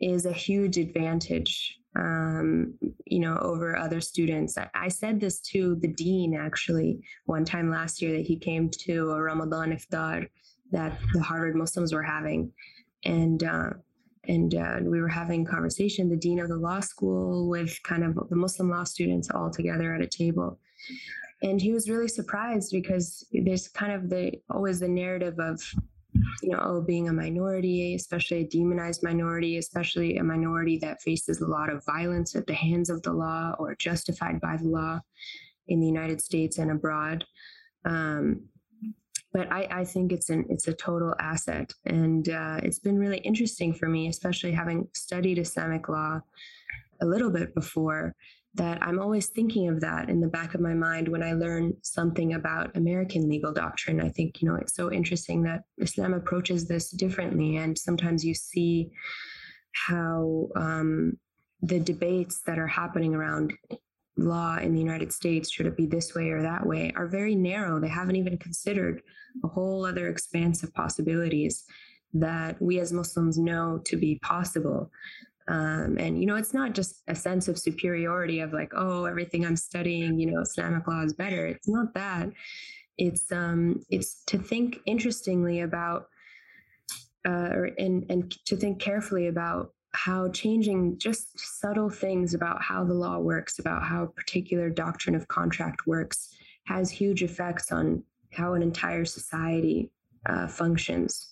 is 0.00 0.26
a 0.26 0.32
huge 0.32 0.78
advantage 0.78 1.80
um, 1.96 2.74
you 3.06 3.18
know, 3.18 3.36
over 3.38 3.76
other 3.76 4.00
students. 4.00 4.56
I, 4.74 4.88
said 4.88 5.20
this 5.20 5.40
to 5.40 5.76
the 5.76 5.88
dean 5.88 6.36
actually 6.36 7.00
one 7.26 7.44
time 7.44 7.70
last 7.70 8.00
year 8.00 8.16
that 8.16 8.26
he 8.26 8.36
came 8.38 8.70
to 8.84 9.10
a 9.10 9.20
Ramadan 9.20 9.72
iftar 9.72 10.28
that 10.70 10.98
the 11.12 11.20
Harvard 11.20 11.56
Muslims 11.56 11.92
were 11.92 12.02
having, 12.02 12.52
and 13.04 13.42
uh, 13.42 13.70
and 14.28 14.54
uh, 14.54 14.76
we 14.82 15.00
were 15.00 15.08
having 15.08 15.44
conversation. 15.44 16.08
The 16.08 16.16
dean 16.16 16.38
of 16.38 16.48
the 16.48 16.56
law 16.56 16.78
school 16.78 17.48
with 17.48 17.76
kind 17.82 18.04
of 18.04 18.14
the 18.28 18.36
Muslim 18.36 18.70
law 18.70 18.84
students 18.84 19.28
all 19.30 19.50
together 19.50 19.92
at 19.92 20.00
a 20.00 20.06
table, 20.06 20.60
and 21.42 21.60
he 21.60 21.72
was 21.72 21.90
really 21.90 22.08
surprised 22.08 22.70
because 22.70 23.26
there's 23.32 23.66
kind 23.66 23.92
of 23.92 24.08
the 24.08 24.32
always 24.48 24.78
the 24.78 24.88
narrative 24.88 25.40
of 25.40 25.60
you 26.42 26.50
know, 26.50 26.58
oh, 26.62 26.80
being 26.80 27.08
a 27.08 27.12
minority, 27.12 27.94
especially 27.94 28.40
a 28.40 28.48
demonized 28.48 29.02
minority, 29.02 29.58
especially 29.58 30.16
a 30.16 30.24
minority 30.24 30.78
that 30.78 31.02
faces 31.02 31.40
a 31.40 31.46
lot 31.46 31.70
of 31.70 31.84
violence 31.84 32.34
at 32.34 32.46
the 32.46 32.54
hands 32.54 32.90
of 32.90 33.02
the 33.02 33.12
law 33.12 33.54
or 33.58 33.74
justified 33.74 34.40
by 34.40 34.56
the 34.56 34.68
law 34.68 35.00
in 35.68 35.80
the 35.80 35.86
United 35.86 36.20
States 36.20 36.58
and 36.58 36.70
abroad. 36.70 37.24
Um, 37.84 38.42
but 39.32 39.50
I, 39.52 39.68
I, 39.70 39.84
think 39.84 40.12
it's 40.12 40.28
an 40.28 40.44
it's 40.48 40.66
a 40.66 40.72
total 40.74 41.14
asset, 41.20 41.72
and 41.86 42.28
uh, 42.28 42.58
it's 42.64 42.80
been 42.80 42.98
really 42.98 43.18
interesting 43.18 43.72
for 43.72 43.88
me, 43.88 44.08
especially 44.08 44.50
having 44.50 44.88
studied 44.92 45.38
Islamic 45.38 45.88
law 45.88 46.20
a 47.00 47.06
little 47.06 47.30
bit 47.30 47.54
before 47.54 48.14
that 48.54 48.82
I'm 48.82 48.98
always 48.98 49.28
thinking 49.28 49.68
of 49.68 49.80
that 49.80 50.08
in 50.08 50.20
the 50.20 50.28
back 50.28 50.54
of 50.54 50.60
my 50.60 50.74
mind 50.74 51.08
when 51.08 51.22
I 51.22 51.34
learn 51.34 51.74
something 51.82 52.34
about 52.34 52.76
American 52.76 53.28
legal 53.28 53.52
doctrine. 53.52 54.00
I 54.00 54.08
think, 54.08 54.42
you 54.42 54.48
know, 54.48 54.56
it's 54.56 54.74
so 54.74 54.90
interesting 54.90 55.42
that 55.44 55.62
Islam 55.78 56.14
approaches 56.14 56.66
this 56.66 56.90
differently. 56.90 57.58
And 57.58 57.78
sometimes 57.78 58.24
you 58.24 58.34
see 58.34 58.90
how 59.72 60.48
um, 60.56 61.16
the 61.62 61.78
debates 61.78 62.40
that 62.46 62.58
are 62.58 62.66
happening 62.66 63.14
around 63.14 63.52
law 64.16 64.56
in 64.56 64.74
the 64.74 64.80
United 64.80 65.12
States, 65.12 65.50
should 65.50 65.66
it 65.66 65.76
be 65.76 65.86
this 65.86 66.14
way 66.14 66.30
or 66.30 66.42
that 66.42 66.66
way, 66.66 66.92
are 66.96 67.06
very 67.06 67.36
narrow. 67.36 67.78
They 67.78 67.88
haven't 67.88 68.16
even 68.16 68.36
considered 68.36 69.00
a 69.44 69.48
whole 69.48 69.86
other 69.86 70.08
expanse 70.08 70.64
of 70.64 70.74
possibilities 70.74 71.64
that 72.14 72.60
we 72.60 72.80
as 72.80 72.92
Muslims 72.92 73.38
know 73.38 73.80
to 73.84 73.96
be 73.96 74.18
possible. 74.22 74.90
Um, 75.50 75.98
and 75.98 76.20
you 76.20 76.26
know, 76.26 76.36
it's 76.36 76.54
not 76.54 76.74
just 76.74 77.02
a 77.08 77.14
sense 77.14 77.48
of 77.48 77.58
superiority 77.58 78.38
of 78.38 78.52
like, 78.52 78.70
oh, 78.76 79.04
everything 79.04 79.44
I'm 79.44 79.56
studying, 79.56 80.16
you 80.16 80.30
know, 80.30 80.40
Islamic 80.40 80.86
law 80.86 81.02
is 81.02 81.12
better. 81.12 81.44
It's 81.46 81.68
not 81.68 81.92
that. 81.94 82.28
It's 82.98 83.32
um, 83.32 83.82
it's 83.90 84.22
to 84.26 84.38
think 84.38 84.78
interestingly 84.86 85.60
about, 85.62 86.06
uh, 87.26 87.50
or, 87.52 87.70
and 87.78 88.06
and 88.08 88.30
to 88.46 88.56
think 88.56 88.80
carefully 88.80 89.26
about 89.26 89.72
how 89.92 90.28
changing 90.28 90.98
just 90.98 91.36
subtle 91.60 91.90
things 91.90 92.32
about 92.32 92.62
how 92.62 92.84
the 92.84 92.94
law 92.94 93.18
works, 93.18 93.58
about 93.58 93.82
how 93.82 94.04
a 94.04 94.08
particular 94.08 94.70
doctrine 94.70 95.16
of 95.16 95.26
contract 95.26 95.84
works, 95.84 96.32
has 96.66 96.92
huge 96.92 97.24
effects 97.24 97.72
on 97.72 98.04
how 98.32 98.54
an 98.54 98.62
entire 98.62 99.04
society 99.04 99.90
uh, 100.26 100.46
functions 100.46 101.30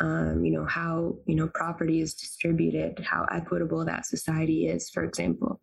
um, 0.00 0.44
you 0.44 0.52
know 0.52 0.64
how 0.64 1.16
you 1.26 1.34
know 1.34 1.48
property 1.48 2.00
is 2.00 2.14
distributed 2.14 2.98
how 3.00 3.26
equitable 3.30 3.84
that 3.84 4.06
society 4.06 4.66
is 4.66 4.90
for 4.90 5.04
example. 5.04 5.60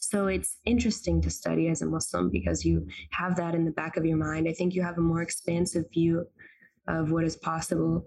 So 0.00 0.28
it's 0.28 0.56
interesting 0.64 1.20
to 1.22 1.30
study 1.30 1.68
as 1.68 1.82
a 1.82 1.86
muslim 1.86 2.30
because 2.30 2.64
you 2.64 2.86
have 3.10 3.36
that 3.36 3.54
in 3.54 3.64
the 3.64 3.72
back 3.72 3.96
of 3.96 4.06
your 4.06 4.16
mind. 4.16 4.48
I 4.48 4.52
think 4.52 4.74
you 4.74 4.82
have 4.82 4.96
a 4.96 5.02
more 5.02 5.22
expansive 5.22 5.84
view 5.92 6.26
of 6.86 7.10
what 7.10 7.24
is 7.24 7.36
possible. 7.36 8.06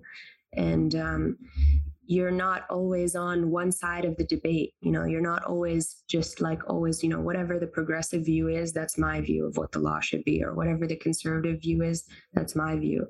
And 0.54 0.96
um, 0.96 1.38
you're 2.06 2.32
not 2.32 2.66
always 2.70 3.16
on 3.16 3.50
one 3.50 3.72
side 3.72 4.06
of 4.06 4.18
the 4.18 4.26
debate 4.26 4.74
you 4.82 4.92
know 4.92 5.06
you're 5.06 5.22
not 5.22 5.44
always 5.46 6.04
just 6.10 6.42
like 6.42 6.62
always 6.70 7.04
you 7.04 7.10
know 7.10 7.22
whatever 7.22 7.60
the 7.60 7.68
progressive 7.68 8.26
view 8.26 8.48
is 8.48 8.74
that's 8.74 8.98
my 8.98 9.22
view 9.22 9.46
of 9.46 9.56
what 9.58 9.72
the 9.72 9.80
law 9.80 10.00
should 10.00 10.24
be 10.24 10.44
or 10.44 10.54
whatever 10.54 10.88
the 10.88 10.96
conservative 10.96 11.62
view 11.62 11.84
is 11.84 12.06
that's 12.34 12.56
my 12.56 12.76
view 12.76 13.06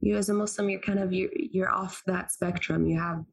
you 0.00 0.16
as 0.16 0.28
a 0.28 0.34
muslim 0.34 0.70
you're 0.70 0.80
kind 0.80 0.98
of 0.98 1.12
you're, 1.12 1.30
you're 1.34 1.72
off 1.72 2.02
that 2.06 2.30
spectrum 2.30 2.86
you 2.86 2.98
have 2.98 3.24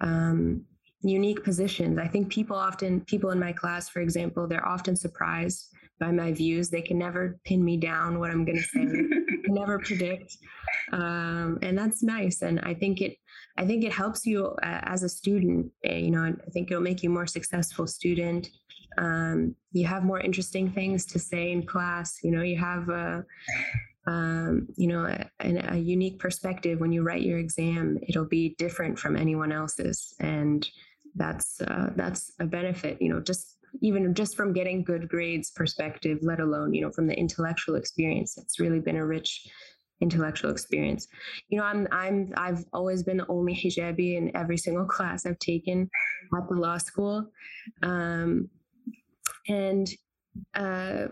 um, 0.00 0.64
unique 1.02 1.44
positions. 1.44 1.98
I 1.98 2.08
think 2.08 2.30
people 2.30 2.56
often, 2.56 3.00
people 3.02 3.30
in 3.30 3.38
my 3.38 3.52
class, 3.52 3.88
for 3.88 4.00
example, 4.00 4.46
they're 4.46 4.66
often 4.66 4.96
surprised 4.96 5.68
by 6.00 6.10
my 6.10 6.32
views. 6.32 6.70
They 6.70 6.82
can 6.82 6.98
never 6.98 7.38
pin 7.44 7.64
me 7.64 7.76
down 7.76 8.18
what 8.18 8.30
I'm 8.30 8.44
going 8.44 8.58
to 8.58 8.64
say. 8.64 8.84
never 9.48 9.78
predict, 9.78 10.36
um, 10.92 11.58
and 11.62 11.76
that's 11.76 12.02
nice. 12.02 12.42
And 12.42 12.60
I 12.60 12.74
think 12.74 13.00
it, 13.00 13.16
I 13.58 13.66
think 13.66 13.84
it 13.84 13.92
helps 13.92 14.24
you 14.24 14.46
uh, 14.62 14.80
as 14.84 15.02
a 15.02 15.08
student. 15.08 15.72
Uh, 15.86 15.94
you 15.94 16.12
know, 16.12 16.24
I 16.24 16.50
think 16.50 16.70
it'll 16.70 16.82
make 16.82 17.02
you 17.02 17.10
a 17.10 17.12
more 17.12 17.26
successful 17.26 17.86
student. 17.86 18.48
Um, 18.96 19.56
you 19.72 19.86
have 19.86 20.04
more 20.04 20.20
interesting 20.20 20.70
things 20.70 21.04
to 21.06 21.18
say 21.18 21.50
in 21.50 21.66
class. 21.66 22.18
You 22.22 22.30
know, 22.30 22.42
you 22.42 22.56
have 22.56 22.88
a, 22.88 23.24
um, 24.06 24.68
you 24.76 24.86
know, 24.86 25.04
a, 25.04 25.72
a, 25.72 25.76
unique 25.76 26.18
perspective 26.18 26.80
when 26.80 26.92
you 26.92 27.02
write 27.02 27.22
your 27.22 27.38
exam. 27.38 27.98
It'll 28.08 28.24
be 28.24 28.54
different 28.58 28.98
from 28.98 29.16
anyone 29.16 29.52
else's, 29.52 30.14
and 30.20 30.66
that's 31.16 31.60
uh, 31.60 31.90
that's 31.96 32.32
a 32.38 32.46
benefit. 32.46 33.02
You 33.02 33.12
know, 33.12 33.20
just 33.20 33.58
even 33.82 34.14
just 34.14 34.36
from 34.36 34.52
getting 34.52 34.82
good 34.82 35.08
grades 35.08 35.50
perspective, 35.50 36.18
let 36.22 36.40
alone 36.40 36.74
you 36.74 36.82
know 36.82 36.90
from 36.90 37.06
the 37.06 37.18
intellectual 37.18 37.74
experience. 37.74 38.38
It's 38.38 38.60
really 38.60 38.80
been 38.80 38.96
a 38.96 39.06
rich 39.06 39.46
intellectual 40.00 40.50
experience. 40.50 41.08
You 41.48 41.58
know, 41.58 41.64
I'm 41.64 41.88
I'm 41.90 42.32
I've 42.36 42.64
always 42.72 43.02
been 43.02 43.18
the 43.18 43.26
only 43.28 43.54
hijabi 43.54 44.16
in 44.16 44.36
every 44.36 44.56
single 44.56 44.84
class 44.96 45.26
I've 45.26 45.38
taken 45.38 45.90
at 46.36 46.48
the 46.48 46.54
law 46.54 46.78
school, 46.78 47.30
um, 47.82 48.48
and 49.48 49.88
uh, 50.54 51.06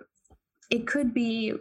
it 0.70 0.86
could 0.86 1.14
be 1.14 1.54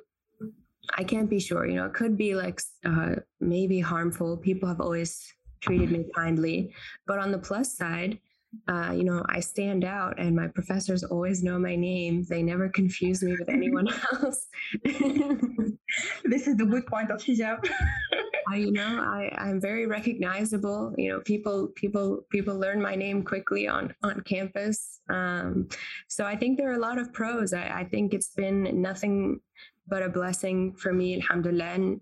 I 0.98 1.04
can't 1.04 1.30
be 1.30 1.40
sure. 1.40 1.66
You 1.66 1.76
know, 1.78 1.86
it 1.86 1.94
could 1.94 2.18
be 2.18 2.36
like 2.36 2.62
uh, 2.86 3.16
maybe 3.40 3.80
harmful. 3.80 4.38
People 4.38 4.70
have 4.70 4.82
always 4.82 5.22
treated 5.62 5.92
me 5.92 6.06
kindly, 6.16 6.74
but 7.08 7.20
on 7.20 7.32
the 7.32 7.40
plus 7.40 7.76
side, 7.76 8.20
uh, 8.68 8.91
you 8.96 9.04
know, 9.04 9.24
I 9.28 9.39
stand 9.39 9.84
out, 9.84 10.20
and 10.20 10.36
my 10.36 10.48
professors 10.48 11.04
always 11.04 11.44
know 11.44 11.60
my 11.60 11.76
name. 11.76 12.24
They 12.24 12.44
never 12.44 12.70
confuse 12.70 13.24
me 13.24 13.36
with 13.39 13.50
anyone 13.50 13.88
else. 14.13 14.48
this 14.84 16.48
is 16.48 16.58
the 16.58 16.65
good 16.65 16.86
point 16.88 17.12
of 17.12 17.22
hijab. 17.22 17.68
I, 18.48 18.58
you 18.58 18.72
know, 18.72 19.00
I, 19.00 19.32
I'm 19.38 19.60
very 19.60 19.88
recognizable. 19.88 20.94
You 20.98 21.13
know, 21.13 21.20
people, 21.22 21.70
people, 21.76 22.26
people 22.30 22.58
learn 22.58 22.82
my 22.82 22.96
name 22.96 23.24
quickly 23.24 23.68
on 23.68 23.94
on 24.04 24.22
campus. 24.22 25.02
Um, 25.10 25.68
so 26.08 26.26
I 26.26 26.36
think 26.36 26.58
there 26.58 26.70
are 26.70 26.76
a 26.76 26.80
lot 26.80 27.00
of 27.00 27.12
pros. 27.12 27.54
I, 27.54 27.80
I 27.80 27.84
think 27.86 28.13
it's 28.13 28.30
been 28.30 28.82
nothing 28.82 29.39
but 29.88 30.04
a 30.04 30.10
blessing 30.10 30.74
for 30.74 30.94
me, 30.94 31.15
alhamdulillah. 31.15 31.65
And 31.65 32.02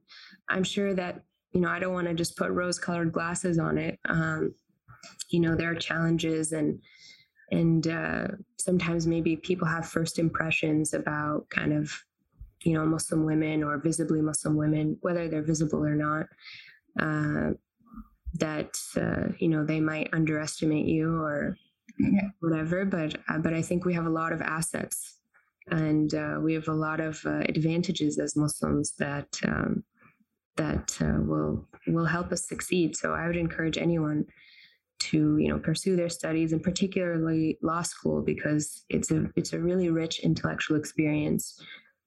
I'm 0.49 0.63
sure 0.63 0.93
that, 0.93 1.21
you 1.51 1.61
know, 1.61 1.69
I 1.69 1.79
don't 1.79 1.93
want 1.93 2.07
to 2.07 2.13
just 2.13 2.37
put 2.37 2.51
rose 2.51 2.79
colored 2.79 3.11
glasses 3.11 3.59
on 3.59 3.77
it. 3.77 3.99
Um, 4.05 4.53
you 5.29 5.39
know, 5.39 5.55
there 5.55 5.71
are 5.71 5.75
challenges 5.75 6.51
and, 6.51 6.79
and 7.51 7.87
uh, 7.87 8.27
sometimes 8.57 9.07
maybe 9.07 9.35
people 9.35 9.67
have 9.67 9.85
first 9.85 10.19
impressions 10.19 10.93
about 10.93 11.49
kind 11.49 11.73
of, 11.73 11.91
you 12.63 12.73
know, 12.73 12.85
Muslim 12.85 13.25
women 13.25 13.63
or 13.63 13.77
visibly 13.77 14.21
Muslim 14.21 14.55
women, 14.55 14.97
whether 15.01 15.27
they're 15.27 15.43
visible 15.43 15.83
or 15.83 15.95
not. 15.95 16.25
Uh, 16.99 17.51
that 18.35 18.75
uh, 18.97 19.31
you 19.37 19.47
know 19.47 19.63
they 19.63 19.79
might 19.79 20.09
underestimate 20.11 20.87
you 20.87 21.21
or 21.21 21.55
yeah. 21.99 22.29
whatever 22.39 22.83
but 22.83 23.15
uh, 23.29 23.37
but 23.37 23.53
i 23.53 23.61
think 23.61 23.85
we 23.85 23.93
have 23.93 24.07
a 24.07 24.09
lot 24.09 24.33
of 24.33 24.41
assets 24.41 25.19
and 25.67 26.13
uh, 26.13 26.37
we 26.41 26.53
have 26.53 26.67
a 26.67 26.73
lot 26.73 26.99
of 26.99 27.21
uh, 27.25 27.41
advantages 27.47 28.19
as 28.19 28.35
Muslims 28.35 28.93
that 28.99 29.27
um, 29.45 29.83
that 30.57 30.97
uh, 31.01 31.21
will 31.21 31.67
will 31.87 32.05
help 32.05 32.31
us 32.31 32.47
succeed. 32.47 32.95
So 32.95 33.13
I 33.13 33.27
would 33.27 33.37
encourage 33.37 33.77
anyone 33.77 34.25
to 34.99 35.37
you 35.37 35.49
know 35.49 35.59
pursue 35.59 35.95
their 35.95 36.09
studies 36.09 36.53
and 36.53 36.63
particularly 36.63 37.57
law 37.61 37.81
school 37.81 38.21
because 38.21 38.85
it's 38.89 39.11
a 39.11 39.25
it's 39.35 39.53
a 39.53 39.59
really 39.59 39.89
rich 39.89 40.19
intellectual 40.19 40.77
experience. 40.77 41.59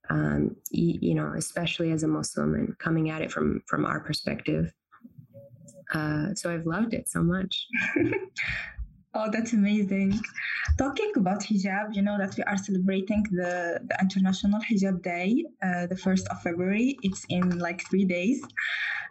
Um, 0.08 0.54
you, 0.70 1.16
know, 1.16 1.32
especially 1.36 1.90
as 1.90 2.04
a 2.04 2.06
Muslim 2.06 2.54
and 2.54 2.78
coming 2.78 3.10
at 3.10 3.22
it 3.22 3.32
from 3.32 3.60
from 3.66 3.84
our 3.84 3.98
perspective. 3.98 4.72
Uh, 5.92 6.32
so 6.34 6.52
I've 6.52 6.64
loved 6.64 6.94
it 6.94 7.08
so 7.08 7.24
much. 7.24 7.66
Oh, 9.18 9.30
that's 9.32 9.54
amazing. 9.54 10.20
Talking 10.76 11.10
about 11.16 11.40
hijab, 11.40 11.96
you 11.96 12.02
know 12.02 12.18
that 12.18 12.36
we 12.36 12.42
are 12.42 12.58
celebrating 12.58 13.22
the, 13.30 13.80
the 13.88 13.96
International 13.98 14.60
Hijab 14.60 15.02
Day, 15.02 15.46
uh, 15.62 15.86
the 15.86 15.94
1st 15.94 16.26
of 16.26 16.42
February. 16.42 16.98
It's 17.02 17.24
in 17.30 17.58
like 17.58 17.88
three 17.88 18.04
days. 18.04 18.42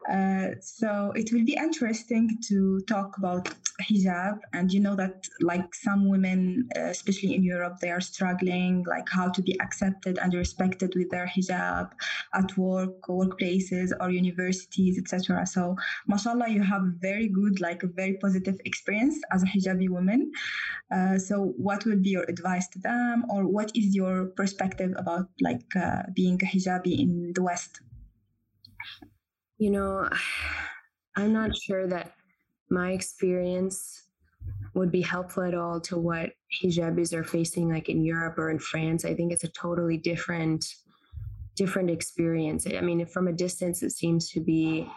Uh, 0.07 0.49
so 0.61 1.11
it 1.15 1.33
will 1.33 1.43
be 1.43 1.55
interesting 1.55 2.37
to 2.49 2.81
talk 2.81 3.17
about 3.17 3.49
hijab 3.81 4.37
and 4.53 4.71
you 4.71 4.79
know 4.79 4.95
that 4.95 5.27
like 5.41 5.75
some 5.75 6.07
women 6.09 6.67
uh, 6.77 6.89
especially 6.95 7.35
in 7.35 7.43
europe 7.43 7.77
they 7.81 7.89
are 7.89 8.01
struggling 8.01 8.83
like 8.87 9.07
how 9.09 9.29
to 9.29 9.41
be 9.41 9.59
accepted 9.61 10.17
and 10.19 10.33
respected 10.33 10.93
with 10.95 11.09
their 11.09 11.27
hijab 11.27 11.91
at 12.33 12.57
work 12.57 13.01
workplaces 13.09 13.91
or 13.99 14.09
universities 14.09 14.97
etc 14.97 15.45
so 15.45 15.75
mashallah 16.07 16.49
you 16.49 16.63
have 16.63 16.81
very 16.99 17.27
good 17.27 17.59
like 17.59 17.83
a 17.83 17.87
very 17.87 18.17
positive 18.17 18.57
experience 18.65 19.17
as 19.31 19.43
a 19.43 19.45
hijabi 19.45 19.89
woman. 19.89 20.31
Uh, 20.91 21.17
so 21.17 21.53
what 21.57 21.85
would 21.85 22.01
be 22.01 22.09
your 22.09 22.23
advice 22.23 22.67
to 22.69 22.79
them 22.79 23.25
or 23.29 23.47
what 23.47 23.71
is 23.75 23.95
your 23.95 24.27
perspective 24.37 24.93
about 24.97 25.27
like 25.41 25.65
uh, 25.75 26.03
being 26.13 26.39
a 26.41 26.45
hijabi 26.45 26.99
in 26.99 27.31
the 27.33 27.41
west? 27.41 27.81
You 29.57 29.71
know, 29.71 30.09
I'm 31.15 31.33
not 31.33 31.55
sure 31.55 31.87
that 31.87 32.13
my 32.69 32.91
experience 32.91 34.03
would 34.73 34.91
be 34.91 35.01
helpful 35.01 35.43
at 35.43 35.55
all 35.55 35.79
to 35.79 35.97
what 35.97 36.31
hijabis 36.61 37.13
are 37.13 37.23
facing 37.23 37.69
like 37.69 37.89
in 37.89 38.03
Europe 38.03 38.37
or 38.37 38.49
in 38.49 38.59
France. 38.59 39.05
I 39.05 39.13
think 39.13 39.31
it's 39.31 39.43
a 39.43 39.49
totally 39.49 39.97
different 39.97 40.65
different 41.55 41.89
experience. 41.89 42.67
I 42.67 42.81
mean, 42.81 43.05
from 43.05 43.29
a 43.29 43.31
distance 43.31 43.81
it 43.81 43.91
seems 43.91 44.29
to 44.31 44.41
be 44.41 44.89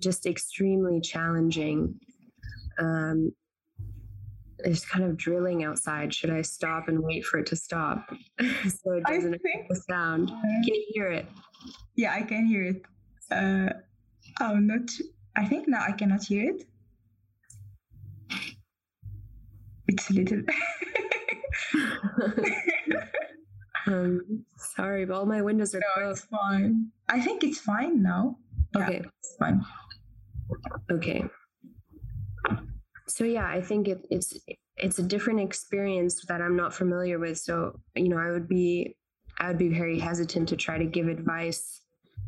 just 0.00 0.26
extremely 0.26 1.00
challenging. 1.00 2.00
Um, 2.78 3.32
there's 4.58 4.84
kind 4.84 5.04
of 5.04 5.16
drilling 5.16 5.64
outside. 5.64 6.14
Should 6.14 6.30
I 6.30 6.42
stop 6.42 6.88
and 6.88 7.02
wait 7.02 7.24
for 7.24 7.38
it 7.38 7.46
to 7.46 7.56
stop 7.56 8.08
so 8.40 8.92
it 8.92 9.04
doesn't 9.04 9.30
make 9.30 9.70
a 9.70 9.76
sound? 9.90 10.28
Can 10.28 10.62
you 10.64 10.86
hear 10.88 11.08
it? 11.08 11.26
Yeah, 11.96 12.14
I 12.14 12.22
can 12.22 12.46
hear 12.46 12.64
it. 12.64 12.82
Uh, 13.30 13.72
I'm 14.40 14.66
not. 14.66 14.88
I 15.36 15.46
think 15.46 15.68
now 15.68 15.82
I 15.86 15.92
cannot 15.92 16.24
hear 16.24 16.50
it. 16.50 16.64
It's 19.88 20.10
a 20.10 20.12
little. 20.12 20.42
um, 23.86 24.44
sorry, 24.56 25.04
but 25.04 25.14
all 25.14 25.26
my 25.26 25.42
windows 25.42 25.74
are 25.74 25.80
no, 25.80 25.86
closed. 25.94 26.24
It's 26.24 26.28
fine. 26.28 26.86
I 27.08 27.20
think 27.20 27.44
it's 27.44 27.58
fine 27.58 28.02
now. 28.02 28.36
Okay, 28.76 29.00
yeah, 29.02 29.08
it's 29.18 29.36
fine. 29.38 29.64
Okay. 30.90 31.24
So 33.08 33.24
yeah, 33.24 33.46
I 33.46 33.60
think 33.60 33.88
it, 33.88 34.06
it's 34.10 34.34
it's 34.76 34.98
a 34.98 35.02
different 35.02 35.40
experience 35.40 36.24
that 36.26 36.40
I'm 36.40 36.56
not 36.56 36.72
familiar 36.72 37.18
with. 37.18 37.38
So 37.38 37.80
you 37.94 38.08
know, 38.08 38.18
I 38.18 38.30
would 38.30 38.48
be 38.48 38.96
I 39.38 39.48
would 39.48 39.58
be 39.58 39.68
very 39.68 39.98
hesitant 39.98 40.48
to 40.50 40.56
try 40.56 40.78
to 40.78 40.84
give 40.84 41.08
advice 41.08 41.82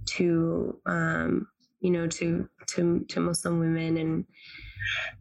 to 0.07 0.79
um, 0.87 1.47
you 1.85 1.91
know 1.91 2.07
to 2.07 2.49
to 2.67 3.05
to 3.11 3.21
Muslim 3.21 3.61
women 3.61 3.99
and 3.99 4.25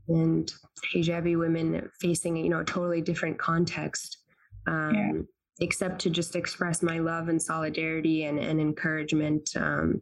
and 0.07 0.53
hijabi 0.95 1.37
women 1.37 1.89
facing 1.99 2.37
you 2.37 2.49
know 2.49 2.61
a 2.61 2.65
totally 2.65 3.01
different 3.01 3.37
context 3.37 4.17
um, 4.65 4.95
yeah. 4.95 5.11
except 5.59 5.99
to 5.99 6.09
just 6.09 6.35
express 6.37 6.81
my 6.81 6.99
love 6.99 7.27
and 7.27 7.41
solidarity 7.41 8.23
and, 8.23 8.39
and 8.39 8.61
encouragement 8.61 9.49
um, 9.57 10.01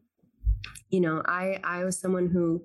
you 0.89 1.01
know 1.01 1.23
i 1.25 1.59
i 1.63 1.83
was 1.83 1.99
someone 1.99 2.29
who 2.29 2.61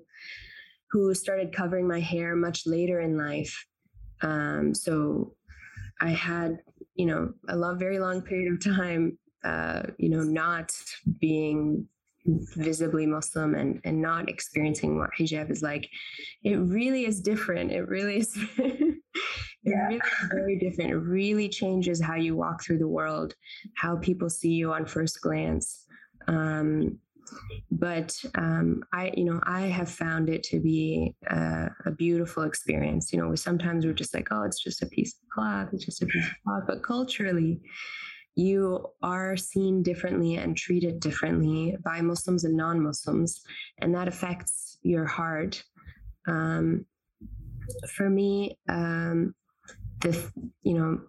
who 0.91 1.13
started 1.13 1.51
covering 1.51 1.87
my 1.87 1.99
hair 1.99 2.35
much 2.35 2.67
later 2.67 3.01
in 3.01 3.17
life 3.17 3.65
um, 4.21 4.73
so 4.73 5.33
i 6.01 6.09
had 6.09 6.59
you 6.95 7.05
know 7.07 7.33
a 7.49 7.55
long 7.55 7.79
very 7.79 7.99
long 7.99 8.21
period 8.21 8.53
of 8.53 8.63
time 8.63 9.17
uh, 9.43 9.81
you 9.97 10.09
know 10.09 10.23
not 10.23 10.71
being 11.19 11.87
visibly 12.27 13.05
Muslim 13.05 13.55
and, 13.55 13.79
and 13.83 14.01
not 14.01 14.29
experiencing 14.29 14.97
what 14.97 15.09
hijab 15.17 15.49
is 15.49 15.61
like, 15.61 15.89
it 16.43 16.55
really 16.55 17.05
is 17.05 17.21
different. 17.21 17.71
It 17.71 17.87
really 17.87 18.17
is. 18.17 18.37
it 18.57 18.99
yeah. 19.63 19.87
really 19.87 19.95
is 19.95 20.29
very 20.31 20.59
different. 20.59 20.91
It 20.91 20.97
really 20.97 21.49
changes 21.49 22.01
how 22.01 22.15
you 22.15 22.35
walk 22.35 22.63
through 22.63 22.79
the 22.79 22.87
world, 22.87 23.33
how 23.75 23.97
people 23.97 24.29
see 24.29 24.51
you 24.51 24.73
on 24.73 24.85
first 24.85 25.21
glance. 25.21 25.85
Um, 26.27 26.99
but 27.71 28.15
um, 28.35 28.83
I, 28.93 29.11
you 29.15 29.25
know, 29.25 29.39
I 29.43 29.61
have 29.61 29.89
found 29.89 30.29
it 30.29 30.43
to 30.43 30.59
be 30.59 31.13
a, 31.27 31.69
a, 31.85 31.91
beautiful 31.91 32.43
experience. 32.43 33.11
You 33.11 33.19
know, 33.19 33.35
sometimes 33.35 33.85
we're 33.85 33.93
just 33.93 34.13
like, 34.13 34.27
oh, 34.31 34.43
it's 34.43 34.63
just 34.63 34.81
a 34.81 34.85
piece 34.87 35.15
of 35.15 35.29
cloth, 35.29 35.69
it's 35.73 35.85
just 35.85 36.01
a 36.01 36.05
piece 36.05 36.25
of 36.25 36.33
cloth. 36.45 36.63
But 36.67 36.83
culturally, 36.83 37.59
you 38.37 38.85
are 39.01 39.35
seen 39.35 39.81
differently 39.81 40.35
and 40.35 40.55
treated 40.55 40.99
differently 40.99 41.75
by 41.83 42.01
Muslims 42.01 42.43
and 42.43 42.55
non 42.55 42.81
Muslims, 42.81 43.41
and 43.79 43.95
that 43.95 44.07
affects 44.07 44.77
your 44.83 45.05
heart. 45.05 45.63
Um, 46.27 46.85
for 47.95 48.09
me, 48.09 48.59
um, 48.69 49.33
the 50.01 50.31
you 50.61 50.75
know 50.75 51.01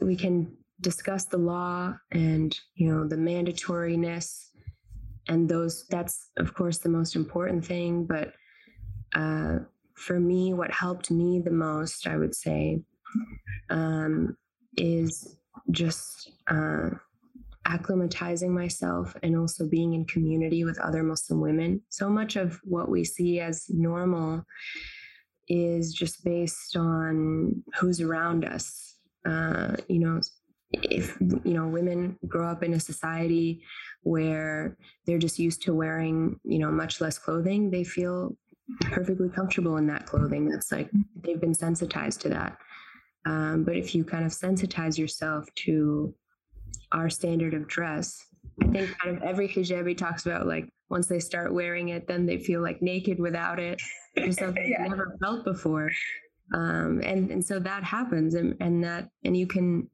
we 0.00 0.16
can 0.16 0.54
discuss 0.82 1.24
the 1.24 1.38
law 1.38 1.94
and 2.12 2.58
you 2.74 2.92
know 2.92 3.08
the 3.08 3.16
mandatoriness 3.16 4.50
and 5.28 5.48
those 5.48 5.86
that's 5.88 6.30
of 6.36 6.52
course 6.52 6.78
the 6.78 6.88
most 6.90 7.16
important 7.16 7.64
thing 7.64 8.04
but 8.04 8.34
uh, 9.14 9.60
for 9.94 10.20
me 10.20 10.52
what 10.52 10.70
helped 10.70 11.10
me 11.10 11.40
the 11.40 11.50
most 11.50 12.06
i 12.06 12.16
would 12.18 12.34
say 12.34 12.78
um, 13.70 14.36
is 14.76 15.38
just 15.70 16.30
uh, 16.48 16.90
acclimatizing 17.66 18.50
myself 18.50 19.16
and 19.22 19.36
also 19.36 19.68
being 19.68 19.94
in 19.94 20.04
community 20.04 20.64
with 20.64 20.78
other 20.80 21.02
muslim 21.02 21.40
women. 21.40 21.80
So 21.88 22.08
much 22.08 22.36
of 22.36 22.60
what 22.64 22.88
we 22.88 23.04
see 23.04 23.40
as 23.40 23.66
normal 23.68 24.44
is 25.48 25.92
just 25.92 26.24
based 26.24 26.76
on 26.76 27.62
who's 27.78 28.00
around 28.00 28.44
us. 28.44 28.98
Uh, 29.26 29.76
you 29.88 29.98
know 29.98 30.20
if 30.72 31.16
you 31.20 31.54
know 31.54 31.66
women 31.66 32.18
grow 32.26 32.48
up 32.48 32.62
in 32.62 32.74
a 32.74 32.80
society 32.80 33.62
where 34.02 34.76
they're 35.06 35.18
just 35.18 35.38
used 35.38 35.62
to 35.62 35.72
wearing 35.72 36.38
you 36.44 36.58
know 36.58 36.70
much 36.70 37.00
less 37.00 37.18
clothing 37.18 37.70
they 37.70 37.84
feel 37.84 38.36
perfectly 38.80 39.28
comfortable 39.28 39.76
in 39.76 39.86
that 39.86 40.06
clothing. 40.06 40.48
That's 40.48 40.72
like 40.72 40.90
they've 41.22 41.40
been 41.40 41.54
sensitized 41.54 42.20
to 42.22 42.28
that 42.30 42.58
um, 43.26 43.64
but 43.64 43.76
if 43.76 43.94
you 43.94 44.04
kind 44.04 44.24
of 44.24 44.32
sensitize 44.32 44.96
yourself 44.96 45.46
to 45.54 46.14
our 46.92 47.10
standard 47.10 47.52
of 47.54 47.66
dress 47.66 48.18
i 48.62 48.66
think 48.68 48.96
kind 48.98 49.16
of 49.16 49.22
every 49.22 49.48
hijabi 49.48 49.96
talks 49.96 50.24
about 50.24 50.46
like 50.46 50.68
once 50.88 51.06
they 51.06 51.18
start 51.18 51.52
wearing 51.52 51.90
it 51.90 52.06
then 52.06 52.24
they 52.24 52.38
feel 52.38 52.62
like 52.62 52.80
naked 52.80 53.18
without 53.18 53.58
it 53.58 53.80
it's 54.14 54.38
something 54.38 54.66
yeah. 54.70 54.82
they've 54.82 54.90
never 54.90 55.16
felt 55.20 55.44
before 55.44 55.90
um, 56.54 57.00
and 57.04 57.30
and 57.30 57.44
so 57.44 57.58
that 57.58 57.82
happens 57.82 58.34
and, 58.34 58.56
and 58.60 58.82
that 58.82 59.08
and 59.24 59.36
you 59.36 59.46
can 59.46 59.90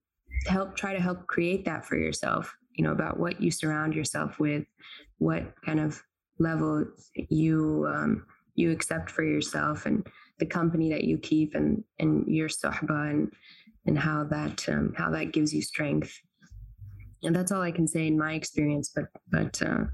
help 0.46 0.76
try 0.76 0.92
to 0.92 1.00
help 1.00 1.26
create 1.26 1.64
that 1.64 1.84
for 1.84 1.96
yourself 1.96 2.54
you 2.74 2.84
know 2.84 2.92
about 2.92 3.18
what 3.18 3.40
you 3.40 3.50
surround 3.50 3.94
yourself 3.94 4.38
with 4.38 4.64
what 5.18 5.54
kind 5.64 5.80
of 5.80 6.02
level 6.38 6.84
you 7.14 7.86
um, 7.88 8.26
you 8.54 8.70
accept 8.70 9.10
for 9.10 9.22
yourself 9.22 9.86
and 9.86 10.06
the 10.38 10.46
company 10.46 10.90
that 10.90 11.04
you 11.04 11.18
keep 11.18 11.54
and 11.54 11.84
and 11.98 12.26
your 12.26 12.48
sohba 12.48 13.10
and 13.10 13.32
and 13.86 13.98
how 13.98 14.24
that 14.24 14.68
um, 14.68 14.92
how 14.96 15.10
that 15.10 15.32
gives 15.32 15.52
you 15.52 15.62
strength. 15.62 16.12
And 17.22 17.34
that's 17.36 17.52
all 17.52 17.62
I 17.62 17.70
can 17.70 17.86
say 17.86 18.06
in 18.06 18.18
my 18.18 18.34
experience 18.34 18.90
but 18.94 19.06
but 19.30 19.62
uh, 19.62 19.84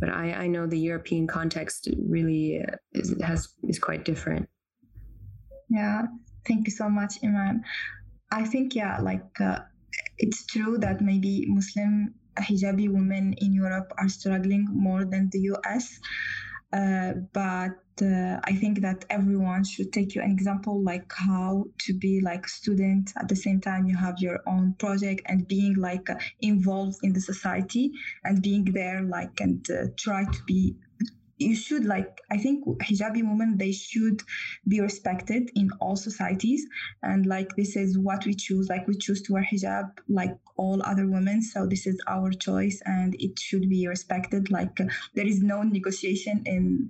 but 0.00 0.08
I, 0.08 0.32
I 0.32 0.46
know 0.46 0.66
the 0.66 0.78
European 0.78 1.26
context 1.26 1.88
really 2.08 2.62
uh, 2.66 2.76
is, 2.92 3.14
has 3.22 3.48
is 3.68 3.78
quite 3.78 4.04
different. 4.04 4.48
Yeah. 5.68 6.02
Thank 6.46 6.66
you 6.66 6.72
so 6.72 6.88
much 6.88 7.22
Iman 7.22 7.62
I 8.32 8.44
think 8.44 8.74
yeah 8.74 9.00
like 9.00 9.40
uh, 9.40 9.60
it's 10.18 10.46
true 10.46 10.78
that 10.78 11.00
maybe 11.00 11.46
Muslim 11.48 12.14
hijabi 12.38 12.90
women 12.90 13.34
in 13.34 13.52
Europe 13.52 13.92
are 13.98 14.08
struggling 14.08 14.66
more 14.72 15.04
than 15.04 15.28
the 15.30 15.40
US. 15.52 15.98
Uh, 16.72 17.12
but 17.32 17.78
uh, 18.00 18.40
I 18.44 18.54
think 18.54 18.80
that 18.80 19.04
everyone 19.10 19.64
should 19.64 19.92
take 19.92 20.14
you 20.14 20.22
an 20.22 20.30
example 20.30 20.82
like 20.82 21.12
how 21.12 21.66
to 21.80 21.92
be 21.92 22.20
like 22.20 22.48
student. 22.48 23.12
At 23.16 23.28
the 23.28 23.36
same 23.36 23.60
time 23.60 23.86
you 23.86 23.96
have 23.96 24.18
your 24.18 24.40
own 24.46 24.74
project 24.78 25.22
and 25.26 25.46
being 25.46 25.74
like 25.76 26.08
uh, 26.08 26.16
involved 26.40 26.98
in 27.02 27.12
the 27.12 27.20
society 27.20 27.92
and 28.24 28.42
being 28.42 28.64
there 28.64 29.02
like 29.02 29.40
and 29.40 29.68
uh, 29.70 29.88
try 29.98 30.24
to 30.24 30.42
be 30.46 30.74
you 31.42 31.56
should 31.56 31.84
like 31.84 32.20
i 32.30 32.36
think 32.36 32.64
hijabi 32.86 33.22
women 33.30 33.56
they 33.58 33.72
should 33.72 34.22
be 34.68 34.80
respected 34.80 35.50
in 35.54 35.70
all 35.80 35.96
societies. 35.96 36.66
And 37.02 37.26
like 37.26 37.54
this 37.56 37.76
is 37.76 37.98
what 37.98 38.24
we 38.24 38.34
choose 38.34 38.68
like 38.68 38.86
we 38.86 38.96
choose 38.96 39.22
to 39.22 39.32
wear 39.32 39.46
hijab 39.50 39.90
like 40.08 40.36
all 40.56 40.82
other 40.84 41.06
women. 41.06 41.42
So 41.42 41.66
this 41.66 41.86
is 41.86 42.00
our 42.06 42.30
choice 42.30 42.80
and 42.84 43.16
it 43.18 43.38
should 43.38 43.68
be 43.68 43.86
respected. 43.88 44.50
Like 44.50 44.80
uh, 44.80 44.84
there 45.14 45.26
is 45.26 45.42
no 45.42 45.62
negotiation 45.62 46.42
in 46.46 46.88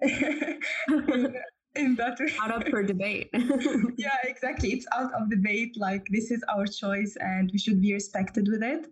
in, 0.00 0.60
in 1.76 1.94
that 1.96 2.18
out 2.42 2.62
of 2.62 2.68
for 2.68 2.82
debate. 2.82 3.30
Yeah 3.96 4.16
exactly. 4.24 4.72
It's 4.72 4.86
out 4.92 5.12
of 5.14 5.30
debate. 5.30 5.76
Like 5.76 6.06
this 6.10 6.30
is 6.30 6.42
our 6.54 6.66
choice 6.66 7.16
and 7.20 7.50
we 7.52 7.58
should 7.58 7.80
be 7.80 7.92
respected 7.92 8.48
with 8.48 8.62
it 8.62 8.86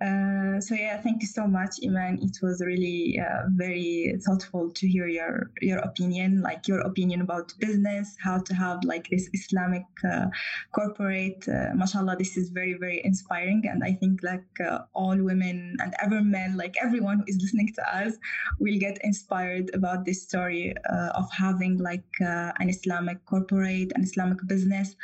uh, 0.00 0.58
so 0.60 0.74
yeah, 0.74 0.98
thank 1.02 1.20
you 1.20 1.28
so 1.28 1.46
much, 1.46 1.76
Iman. 1.84 2.18
It 2.22 2.38
was 2.42 2.62
really 2.64 3.20
uh, 3.20 3.42
very 3.50 4.14
thoughtful 4.26 4.70
to 4.70 4.88
hear 4.88 5.06
your 5.06 5.50
your 5.60 5.78
opinion, 5.80 6.40
like 6.40 6.66
your 6.66 6.80
opinion 6.80 7.20
about 7.20 7.52
business, 7.58 8.16
how 8.22 8.38
to 8.38 8.54
have 8.54 8.78
like 8.84 9.08
this 9.10 9.28
Islamic 9.34 9.84
uh, 10.10 10.26
corporate. 10.72 11.46
Uh, 11.46 11.74
mashallah, 11.74 12.16
this 12.16 12.38
is 12.38 12.48
very 12.48 12.74
very 12.80 13.02
inspiring, 13.04 13.62
and 13.70 13.84
I 13.84 13.92
think 13.92 14.20
like 14.22 14.46
uh, 14.66 14.80
all 14.94 15.16
women 15.22 15.76
and 15.82 15.94
ever 16.02 16.22
men, 16.22 16.56
like 16.56 16.76
everyone 16.82 17.18
who 17.18 17.24
is 17.26 17.38
listening 17.42 17.68
to 17.74 17.82
us, 17.94 18.14
will 18.58 18.78
get 18.78 18.96
inspired 19.04 19.70
about 19.74 20.06
this 20.06 20.22
story 20.22 20.74
of 21.14 21.30
having 21.30 21.76
like 21.78 22.08
an 22.20 22.68
Islamic 22.70 23.24
corporate, 23.26 23.92
an 23.94 24.02
Islamic 24.02 24.38
business 24.46 24.96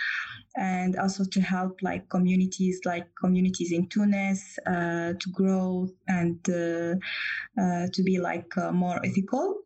and 0.57 0.97
also 0.97 1.25
to 1.25 1.41
help 1.41 1.79
like 1.83 2.09
communities 2.09 2.81
like 2.85 3.07
communities 3.21 3.73
in 3.73 3.89
Tunis 3.89 4.59
uh, 4.67 5.13
to 5.21 5.31
grow 5.33 5.89
and 6.09 6.39
uh, 6.49 6.95
uh, 7.61 7.87
to 7.93 8.03
be 8.03 8.19
like 8.19 8.57
uh, 8.57 8.73
more 8.73 8.99
ethical 9.05 9.66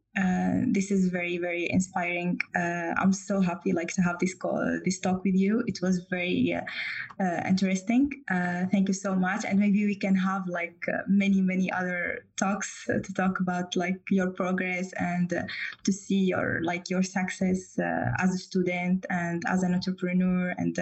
this 0.72 0.90
is 0.90 1.08
very 1.08 1.38
very 1.38 1.70
inspiring. 1.70 2.38
Uh, 2.56 2.92
i'm 2.98 3.12
so 3.12 3.40
happy 3.40 3.72
like 3.72 3.88
to 3.88 4.02
have 4.02 4.18
this 4.18 4.34
call 4.34 4.80
this 4.84 4.98
talk 4.98 5.24
with 5.24 5.34
you. 5.34 5.62
It 5.66 5.80
was 5.82 6.06
very 6.11 6.54
uh, 6.54 7.22
uh 7.22 7.42
interesting. 7.48 8.11
Uh, 8.30 8.66
thank 8.72 8.88
you 8.88 8.94
so 8.94 9.14
much. 9.14 9.44
And 9.44 9.58
maybe 9.58 9.84
we 9.86 9.96
can 9.96 10.14
have 10.14 10.46
like 10.48 10.82
uh, 10.88 11.02
many 11.06 11.40
many 11.40 11.70
other 11.72 12.24
talks 12.36 12.86
to 12.86 13.14
talk 13.14 13.40
about 13.40 13.76
like 13.76 14.00
your 14.11 14.30
progress 14.30 14.92
and 14.94 15.28
to 15.84 15.92
see 15.92 16.24
your 16.32 16.61
like 16.62 16.90
your 16.90 17.02
success 17.02 17.78
as 17.78 18.34
a 18.34 18.38
student 18.38 19.06
and 19.11 19.42
as 19.46 19.62
an 19.62 19.74
entrepreneur 19.74 20.54
and 20.58 20.78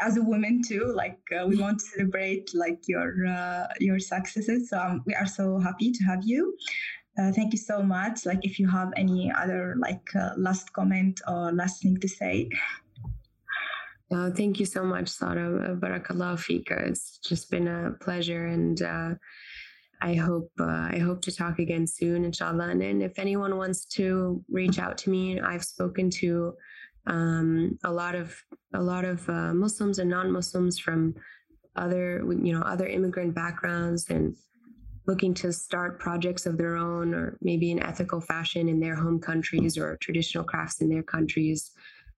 as 0.00 0.16
a 0.16 0.22
woman 0.22 0.62
too. 0.66 0.92
Like 0.94 1.20
uh, 1.32 1.46
we 1.46 1.56
want 1.56 1.78
to 1.78 1.84
celebrate 1.84 2.50
like 2.54 2.80
your 2.88 3.26
uh, 3.26 3.66
your 3.78 3.98
successes. 3.98 4.70
So 4.70 4.78
um, 4.78 5.02
we 5.06 5.14
are 5.14 5.26
so 5.26 5.58
happy 5.58 5.92
to 5.92 6.04
have 6.04 6.20
you 6.24 6.56
uh, 7.18 7.32
thank 7.32 7.52
you 7.52 7.58
so 7.58 7.82
much. 7.82 8.26
Like, 8.26 8.40
if 8.42 8.58
you 8.58 8.68
have 8.68 8.90
any 8.96 9.32
other 9.32 9.74
like 9.78 10.06
uh, 10.14 10.30
last 10.36 10.72
comment 10.72 11.20
or 11.26 11.52
last 11.52 11.82
thing 11.82 11.98
to 11.98 12.08
say. 12.08 12.48
Uh, 14.12 14.30
thank 14.30 14.58
you 14.58 14.66
so 14.66 14.84
much, 14.84 15.08
Sara. 15.08 15.76
Barakallah 15.76 16.38
fika. 16.38 16.76
It's 16.86 17.18
just 17.18 17.50
been 17.50 17.68
a 17.68 17.92
pleasure, 18.00 18.46
and 18.46 18.80
uh, 18.82 19.14
I 20.02 20.14
hope 20.14 20.50
uh, 20.58 20.88
I 20.92 20.98
hope 20.98 21.22
to 21.22 21.32
talk 21.32 21.58
again 21.58 21.86
soon, 21.86 22.24
inshallah. 22.24 22.70
And, 22.70 22.82
and 22.82 23.02
if 23.02 23.18
anyone 23.18 23.56
wants 23.56 23.84
to 23.96 24.42
reach 24.50 24.78
out 24.78 24.98
to 24.98 25.10
me, 25.10 25.40
I've 25.40 25.64
spoken 25.64 26.10
to 26.10 26.54
um, 27.06 27.78
a 27.84 27.92
lot 27.92 28.14
of 28.14 28.34
a 28.74 28.82
lot 28.82 29.04
of 29.04 29.28
uh, 29.28 29.54
Muslims 29.54 29.98
and 29.98 30.10
non-Muslims 30.10 30.78
from 30.78 31.14
other 31.76 32.24
you 32.42 32.52
know 32.52 32.62
other 32.62 32.86
immigrant 32.86 33.34
backgrounds 33.34 34.10
and 34.10 34.36
looking 35.10 35.34
to 35.34 35.52
start 35.52 35.98
projects 35.98 36.46
of 36.46 36.56
their 36.56 36.76
own 36.76 37.12
or 37.18 37.36
maybe 37.40 37.70
in 37.70 37.82
ethical 37.82 38.20
fashion 38.20 38.68
in 38.68 38.78
their 38.80 38.94
home 38.94 39.18
countries 39.18 39.76
or 39.76 39.96
traditional 40.06 40.44
crafts 40.44 40.80
in 40.80 40.88
their 40.88 41.02
countries 41.02 41.72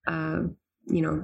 uh, 0.06 0.42
you 0.86 1.02
know 1.02 1.14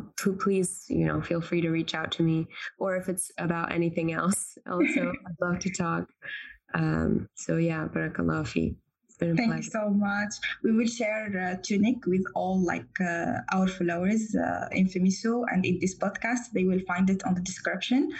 please 0.44 0.84
you 0.88 1.04
know 1.04 1.20
feel 1.20 1.40
free 1.40 1.60
to 1.60 1.70
reach 1.70 1.94
out 1.94 2.10
to 2.12 2.22
me. 2.22 2.46
Or 2.78 2.96
if 2.96 3.08
it's 3.08 3.30
about 3.38 3.72
anything 3.72 4.12
else 4.12 4.56
also 4.70 5.12
i'd 5.26 5.40
love 5.40 5.58
to 5.60 5.70
talk. 5.70 6.04
Um, 6.74 7.28
so 7.34 7.56
yeah 7.56 7.86
barakallah 7.94 8.46
a 9.22 9.34
Thank 9.34 9.38
pleasure. 9.38 9.56
you 9.56 9.62
so 9.62 9.90
much. 9.90 10.34
We 10.62 10.72
will 10.72 10.86
share 10.86 11.26
uh, 11.38 11.62
Tunic 11.62 12.06
with 12.06 12.24
all 12.34 12.64
like 12.64 13.00
uh, 13.00 13.40
our 13.52 13.68
followers 13.68 14.34
uh, 14.34 14.68
in 14.72 14.86
FEMYSO 14.88 15.44
and 15.52 15.64
in 15.64 15.78
this 15.80 15.96
podcast. 15.96 16.52
They 16.52 16.64
will 16.64 16.80
find 16.86 17.10
it 17.10 17.24
on 17.24 17.34
the 17.34 17.40
description 17.40 18.10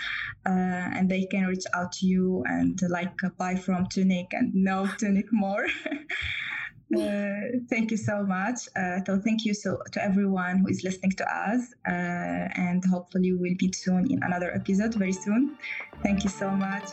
uh, 0.47 0.97
and 0.97 1.11
they 1.11 1.27
can 1.27 1.47
reach 1.47 1.65
out 1.75 1.93
to 1.93 2.07
you 2.07 2.45
and 2.47 2.79
like 2.89 3.17
buy 3.37 3.55
from 3.55 3.87
Tunic 3.87 4.29
and 4.33 4.55
know 4.55 4.89
Tunic 4.99 5.27
more. 5.33 5.67
Uh, 6.97 7.61
thank 7.69 7.91
you 7.91 7.99
so 7.99 8.25
much. 8.25 8.61
Uh, 8.75 8.99
so 9.05 9.21
thank 9.21 9.45
you 9.45 9.53
so 9.53 9.79
to 9.93 10.03
everyone 10.03 10.59
who 10.61 10.69
is 10.69 10.83
listening 10.83 11.13
to 11.13 11.25
us, 11.31 11.75
uh, 11.87 12.49
and 12.57 12.83
hopefully 12.87 13.35
we'll 13.35 13.55
meet 13.61 13.75
soon 13.75 14.11
in 14.11 14.23
another 14.23 14.55
episode 14.55 14.95
very 14.95 15.13
soon. 15.13 15.59
Thank 16.03 16.25
you 16.25 16.31
so 16.31 16.49
much. 16.51 16.89